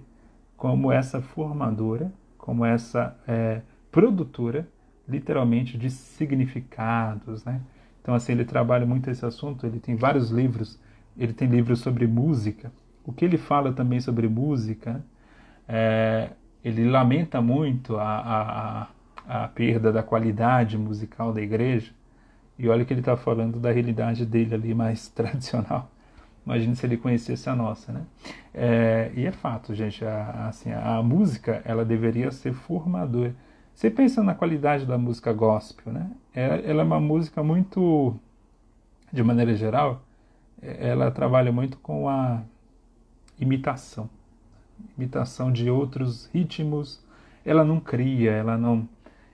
[0.56, 3.60] como essa formadora, como essa é,
[3.92, 4.66] produtora
[5.06, 7.60] literalmente de significados, né?
[8.02, 10.80] Então, assim, ele trabalha muito esse assunto, ele tem vários livros,
[11.18, 12.72] ele tem livros sobre música.
[13.04, 15.04] O que ele fala também sobre música,
[15.68, 16.30] é,
[16.64, 18.88] ele lamenta muito a,
[19.28, 21.92] a, a perda da qualidade musical da igreja,
[22.58, 25.92] e olha que ele está falando da realidade dele ali mais tradicional.
[26.48, 28.04] Imagine se ele conhecesse a nossa, né?
[28.54, 33.36] É, e é fato, gente, a, assim, a, música ela deveria ser formadora.
[33.74, 36.10] Você pensa na qualidade da música gospel, né?
[36.34, 38.16] Ela, ela é uma música muito,
[39.12, 40.02] de maneira geral,
[40.62, 42.42] ela trabalha muito com a
[43.38, 44.10] imitação,
[44.98, 47.06] imitação de outros ritmos.
[47.44, 48.88] Ela não cria, ela não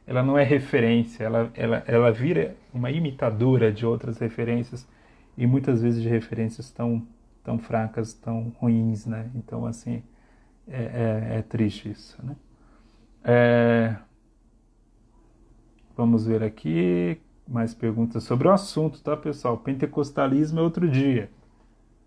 [0.08, 4.86] ela não é referência, ela, ela, ela vira uma imitadora de outras referências
[5.38, 7.06] e muitas vezes de referências tão,
[7.44, 9.30] tão fracas, tão ruins, né?
[9.36, 10.04] Então, assim,
[10.68, 12.36] é, é, é triste isso, né?
[13.24, 13.96] É...
[15.96, 19.58] Vamos ver aqui mais perguntas sobre o assunto, tá, pessoal?
[19.58, 21.30] Pentecostalismo é outro dia,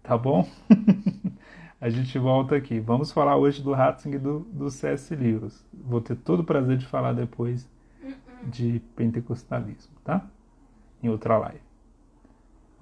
[0.02, 0.48] tá bom?
[1.80, 2.80] a gente volta aqui.
[2.80, 5.14] Vamos falar hoje do Ratzinger e do, do C.S.
[5.14, 5.64] Lewis.
[5.72, 7.68] Vou ter todo o prazer de falar depois
[8.42, 10.26] de pentecostalismo, tá?
[11.02, 11.65] Em outra live.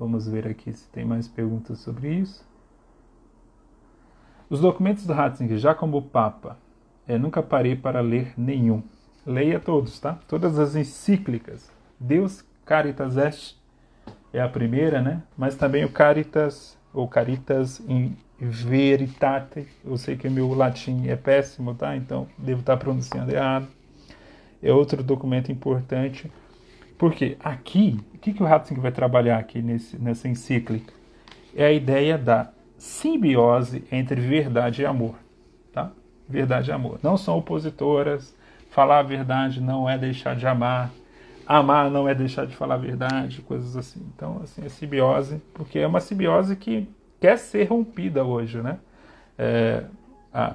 [0.05, 2.46] Vamos ver aqui se tem mais perguntas sobre isso.
[4.50, 6.59] Os documentos do Ratzinger, já como Papa,
[7.09, 8.82] é, nunca parei para ler nenhum.
[9.24, 10.18] Leia todos, tá?
[10.28, 11.70] Todas as encíclicas.
[11.98, 13.57] Deus Caritas Est
[14.30, 15.22] é a primeira, né?
[15.38, 19.66] Mas também o Caritas, ou Caritas in Veritate.
[19.82, 21.96] Eu sei que meu latim é péssimo, tá?
[21.96, 23.66] Então devo estar pronunciando errado
[24.64, 26.32] é outro documento importante.
[26.97, 30.92] Porque aqui, o que, que o Ratzinger vai trabalhar aqui nesse, nessa encíclica?
[31.55, 35.16] É a ideia da simbiose entre verdade e amor.
[35.72, 35.90] Tá?
[36.28, 36.99] Verdade e amor.
[37.03, 38.34] Não são opositoras.
[38.70, 40.90] Falar a verdade não é deixar de amar.
[41.47, 44.01] Amar não é deixar de falar a verdade, coisas assim.
[44.14, 46.88] Então, assim, é simbiose, porque é uma simbiose que
[47.20, 48.78] quer ser rompida hoje, né?
[49.38, 49.84] É,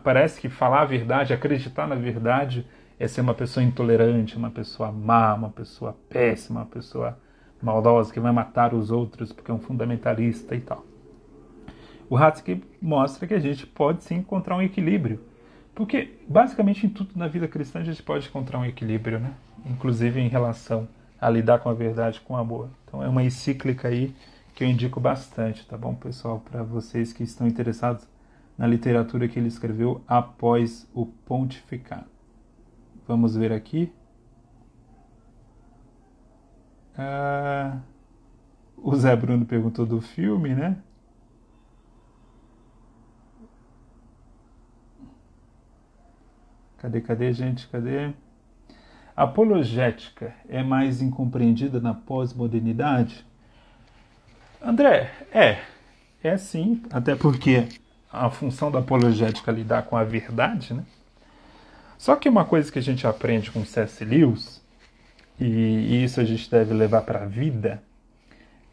[0.04, 2.66] parece que falar a verdade, acreditar na verdade,
[3.00, 7.18] é ser uma pessoa intolerante, uma pessoa má, uma pessoa péssima, uma pessoa
[7.62, 10.86] maldosa que vai matar os outros porque é um fundamentalista e tal.
[12.10, 15.22] O Hatzke mostra que a gente pode sim encontrar um equilíbrio,
[15.74, 19.34] porque basicamente em tudo na vida cristã a gente pode encontrar um equilíbrio, né?
[19.66, 20.88] Inclusive em relação
[21.22, 22.70] a lidar com a verdade, com amor.
[22.86, 24.14] Então é uma encíclica aí
[24.56, 28.06] que eu indico bastante, tá bom, pessoal, para vocês que estão interessados
[28.58, 32.19] na literatura que ele escreveu após o pontificado.
[33.10, 33.92] Vamos ver aqui.
[36.96, 37.80] Ah,
[38.78, 40.78] o Zé Bruno perguntou do filme, né?
[46.78, 47.68] Cadê, cadê, gente?
[47.70, 48.14] Cadê?
[49.16, 53.26] Apologética é mais incompreendida na pós-modernidade?
[54.62, 55.64] André, é.
[56.24, 57.68] É sim, até porque
[58.14, 60.86] a função da apologética é lidar com a verdade, né?
[62.00, 64.06] Só que uma coisa que a gente aprende com C.S.
[64.06, 64.64] Lewis,
[65.38, 67.84] e isso a gente deve levar para a vida,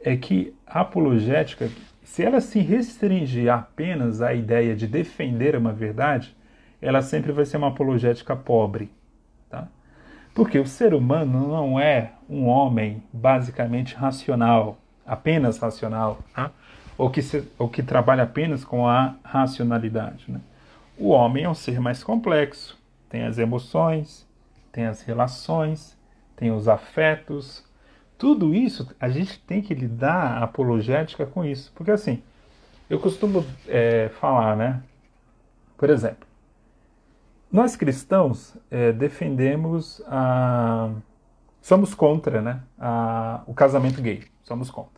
[0.00, 1.68] é que a apologética,
[2.04, 6.36] se ela se restringir apenas à ideia de defender uma verdade,
[6.80, 8.92] ela sempre vai ser uma apologética pobre.
[9.50, 9.66] Tá?
[10.32, 16.52] Porque o ser humano não é um homem basicamente racional, apenas racional, tá?
[16.96, 20.26] ou, que se, ou que trabalha apenas com a racionalidade.
[20.28, 20.40] Né?
[20.96, 22.85] O homem é um ser mais complexo
[23.16, 24.28] tem as emoções,
[24.70, 25.96] tem as relações,
[26.36, 27.64] tem os afetos.
[28.18, 31.72] Tudo isso a gente tem que lidar apologética com isso.
[31.74, 32.22] Porque assim,
[32.90, 34.82] eu costumo é, falar, né?
[35.78, 36.28] Por exemplo,
[37.50, 40.90] nós cristãos é, defendemos a.
[41.62, 44.24] Somos contra né, a, o casamento gay.
[44.42, 44.95] Somos contra.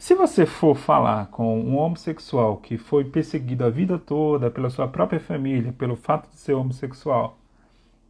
[0.00, 4.88] Se você for falar com um homossexual que foi perseguido a vida toda pela sua
[4.88, 7.36] própria família pelo fato de ser homossexual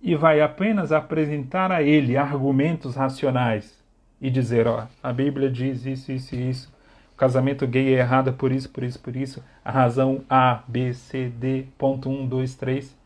[0.00, 3.82] e vai apenas apresentar a ele argumentos racionais
[4.20, 6.72] e dizer, ó, a Bíblia diz isso, isso e isso,
[7.12, 10.94] o casamento gay é errado por isso, por isso, por isso, a razão A, B,
[10.94, 12.96] C, D, ponto 1, 2, 3,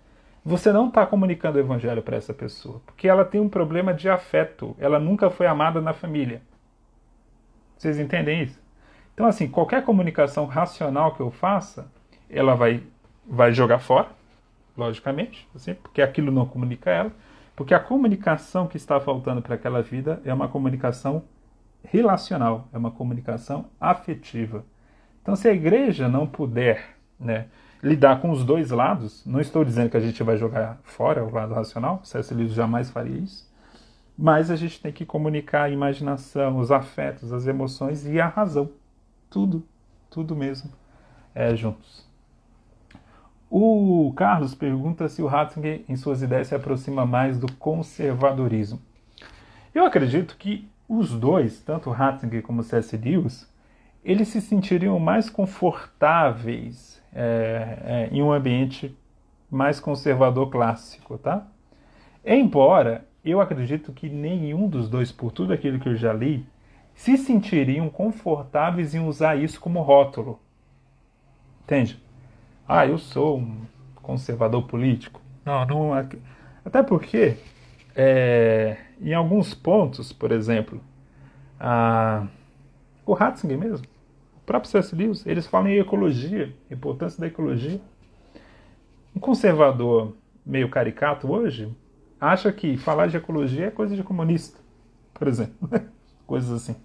[0.45, 4.11] você não está comunicando o evangelho para essa pessoa, porque ela tem um problema de
[4.11, 6.43] afeto, ela nunca foi amada na família.
[7.79, 8.64] Vocês entendem isso?
[9.15, 11.87] Então, assim, qualquer comunicação racional que eu faça,
[12.29, 12.83] ela vai,
[13.27, 14.09] vai jogar fora,
[14.77, 17.13] logicamente, assim, porque aquilo não comunica ela,
[17.55, 21.23] porque a comunicação que está faltando para aquela vida é uma comunicação
[21.85, 24.65] relacional, é uma comunicação afetiva.
[25.23, 27.47] Então, se a igreja não puder né,
[27.83, 31.33] lidar com os dois lados, não estou dizendo que a gente vai jogar fora o
[31.33, 32.35] lado racional, C.S.
[32.35, 33.49] Lewis jamais faria isso,
[34.17, 38.71] Mas a gente tem que comunicar a imaginação, os afetos, as emoções e a razão.
[39.35, 39.65] Tudo,
[40.09, 40.71] tudo mesmo
[41.35, 42.07] é, juntos.
[43.51, 48.81] O Carlos pergunta se o Ratzinger, em suas ideias, se aproxima mais do conservadorismo.
[49.75, 52.97] Eu acredito que os dois, tanto Ratzinger como C.S.
[52.97, 53.53] Lewis,
[54.05, 58.97] eles se sentiriam mais confortáveis é, é, em um ambiente
[59.51, 61.45] mais conservador clássico, tá?
[62.25, 66.47] Embora eu acredito que nenhum dos dois, por tudo aquilo que eu já li,
[66.95, 70.41] se sentiriam confortáveis em usar isso como rótulo.
[71.65, 72.01] Entende?
[72.67, 73.63] Ah, eu sou um
[73.97, 75.21] conservador político.
[75.45, 75.93] Não, não.
[76.65, 77.37] Até porque,
[77.95, 80.81] é, em alguns pontos, por exemplo,
[81.59, 82.27] a,
[83.05, 83.87] o Ratzinger mesmo,
[84.37, 84.95] o próprio C.S.
[84.95, 87.81] Lewis, eles falam em ecologia, importância da ecologia.
[89.15, 90.15] Um conservador
[90.45, 91.75] meio caricato hoje
[92.21, 94.59] acha que falar de ecologia é coisa de comunista,
[95.13, 95.69] por exemplo.
[96.27, 96.77] Coisas assim.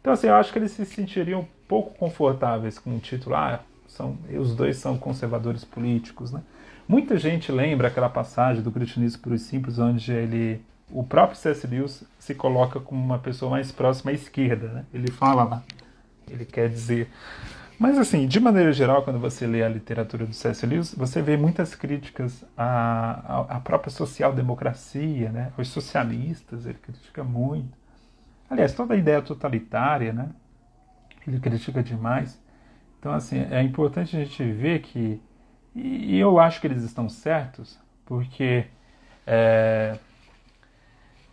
[0.00, 4.16] Então, assim, eu acho que eles se sentiriam pouco confortáveis com o título, ah, são,
[4.38, 6.42] os dois são conservadores políticos, né?
[6.88, 10.60] Muita gente lembra aquela passagem do Cristianismo por os Simples, onde ele,
[10.90, 11.66] o próprio C.S.
[11.66, 14.84] Lewis se coloca como uma pessoa mais próxima à esquerda, né?
[14.92, 15.62] Ele fala lá,
[16.28, 17.08] ele quer dizer
[17.80, 20.66] mas, assim, de maneira geral, quando você lê a literatura do C.S.
[20.66, 25.50] Lewis, você vê muitas críticas à, à própria social-democracia, né?
[25.56, 27.79] aos socialistas, ele critica muito.
[28.50, 30.28] Aliás, toda a ideia totalitária, né?
[31.26, 32.38] ele critica demais.
[32.98, 35.22] Então, assim, é importante a gente ver que.
[35.74, 38.66] E eu acho que eles estão certos, porque.
[39.26, 39.96] É,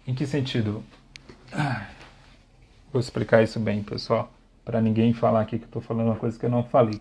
[0.06, 0.84] em que sentido?
[2.94, 4.32] Vou explicar isso bem, pessoal
[4.68, 7.00] para ninguém falar aqui que estou falando uma coisa que eu não falei.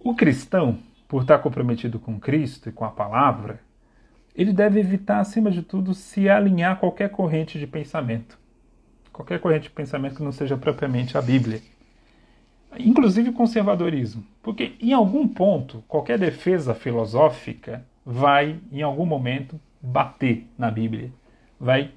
[0.00, 3.60] O cristão, por estar comprometido com Cristo e com a palavra,
[4.34, 8.38] ele deve evitar, acima de tudo, se alinhar a qualquer corrente de pensamento.
[9.14, 11.62] Qualquer corrente de pensamento que não seja propriamente a Bíblia.
[12.76, 14.26] Inclusive o conservadorismo.
[14.42, 21.12] Porque, em algum ponto, qualquer defesa filosófica vai, em algum momento, bater na Bíblia.
[21.60, 21.92] Vai,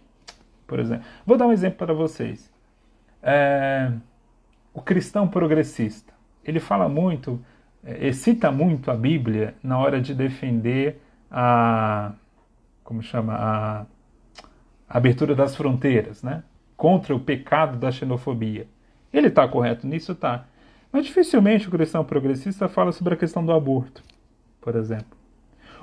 [0.67, 1.03] por exemplo.
[1.25, 2.53] Vou dar um exemplo para vocês.
[3.23, 3.91] É,
[4.71, 6.13] o cristão progressista.
[6.45, 7.43] Ele fala muito,
[7.83, 11.01] é, cita muito a Bíblia na hora de defender
[11.31, 12.13] a
[12.83, 13.81] como chama a,
[14.87, 16.43] a abertura das fronteiras, né?
[16.77, 18.67] Contra o pecado da xenofobia.
[19.11, 20.45] Ele está correto nisso, tá?
[20.91, 24.03] Mas dificilmente o cristão progressista fala sobre a questão do aborto,
[24.61, 25.17] por exemplo.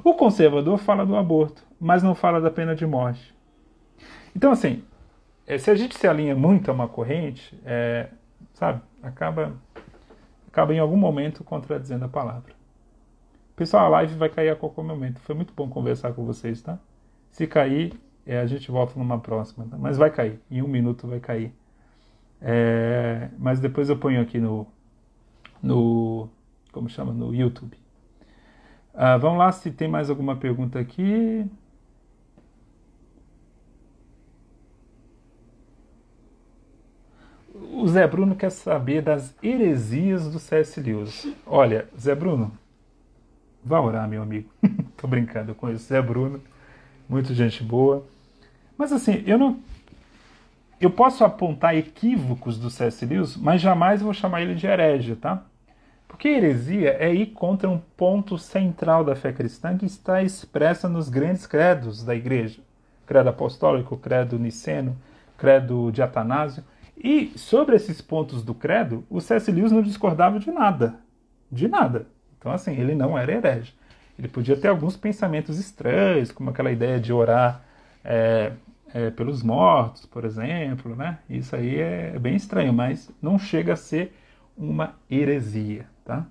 [0.02, 3.34] O conservador fala do aborto, mas não fala da pena de morte.
[4.34, 4.82] Então, assim,
[5.46, 8.08] é, se a gente se alinha muito a uma corrente, é,
[8.54, 8.80] sabe?
[9.02, 9.52] Acaba,
[10.48, 12.54] acaba em algum momento contradizendo a palavra.
[13.54, 15.20] Pessoal, a live vai cair a qualquer momento.
[15.20, 16.78] Foi muito bom conversar com vocês, tá?
[17.30, 17.92] Se cair,
[18.26, 19.66] é, a gente volta numa próxima.
[19.66, 19.76] Tá?
[19.78, 20.40] Mas vai cair.
[20.50, 21.52] Em um minuto vai cair.
[22.40, 24.66] É, mas depois eu ponho aqui no,
[25.62, 26.28] no
[26.72, 27.76] como chama, no YouTube.
[28.92, 31.48] Ah, vamos lá, se tem mais alguma pergunta aqui.
[37.84, 40.80] o Zé Bruno quer saber das heresias do C.S.
[40.80, 41.28] Lewis.
[41.46, 42.52] Olha, Zé Bruno,
[43.64, 44.48] vá orar, meu amigo.
[44.96, 45.84] Tô brincando com isso.
[45.84, 46.40] Zé Bruno,
[47.08, 48.06] muita gente boa.
[48.76, 49.58] Mas assim, eu não.
[50.80, 53.06] Eu posso apontar equívocos do C.S.
[53.06, 55.42] Lewis, mas jamais vou chamar ele de herege, tá?
[56.06, 61.08] Porque heresia é ir contra um ponto central da fé cristã que está expressa nos
[61.08, 62.60] grandes credos da igreja:
[63.06, 64.96] credo apostólico, credo niceno,
[65.38, 66.62] credo de Atanásio.
[66.96, 69.50] E sobre esses pontos do credo, o C.S.
[69.50, 70.96] Lewis não discordava de nada.
[71.50, 72.06] De nada.
[72.38, 73.74] Então, assim, ele não era herege.
[74.18, 77.64] Ele podia ter alguns pensamentos estranhos, como aquela ideia de orar
[78.04, 78.52] é,
[78.94, 81.18] é, pelos mortos, por exemplo, né?
[81.28, 84.14] Isso aí é bem estranho, mas não chega a ser
[84.56, 86.24] uma heresia, tá?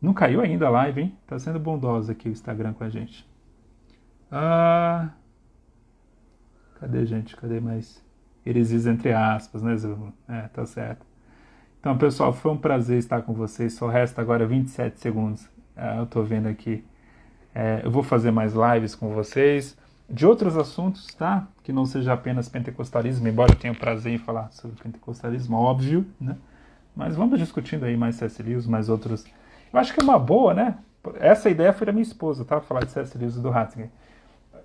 [0.00, 1.18] Não caiu ainda a live, hein?
[1.26, 3.28] Tá sendo bondosa aqui o Instagram com a gente.
[4.32, 5.10] Ah,
[6.80, 7.36] cadê, gente?
[7.36, 8.04] Cadê mais?
[8.46, 10.12] heresias entre aspas, né, Zulu?
[10.28, 11.04] É, tá certo.
[11.80, 13.74] Então, pessoal, foi um prazer estar com vocês.
[13.74, 15.48] Só resta agora 27 segundos.
[15.76, 16.84] É, eu tô vendo aqui.
[17.54, 19.76] É, eu vou fazer mais lives com vocês
[20.08, 21.46] de outros assuntos, tá?
[21.62, 26.36] Que não seja apenas pentecostalismo, embora eu tenha prazer em falar sobre pentecostalismo, óbvio, né?
[26.94, 28.42] Mas vamos discutindo aí mais C.S.
[28.42, 29.24] Lewis, mais outros.
[29.72, 30.78] Eu acho que é uma boa, né?
[31.20, 32.60] Essa ideia foi da minha esposa, tá?
[32.60, 33.16] Falar de C.S.
[33.18, 33.90] Lewis e do Ratzinger.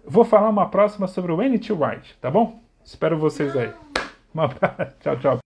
[0.08, 1.74] Vou falar uma próxima sobre o N.T.
[1.74, 2.62] Wright, tá bom?
[2.84, 3.72] Espero vocês aí.
[4.34, 4.96] Um abraço.
[5.02, 5.39] Tchau, tchau.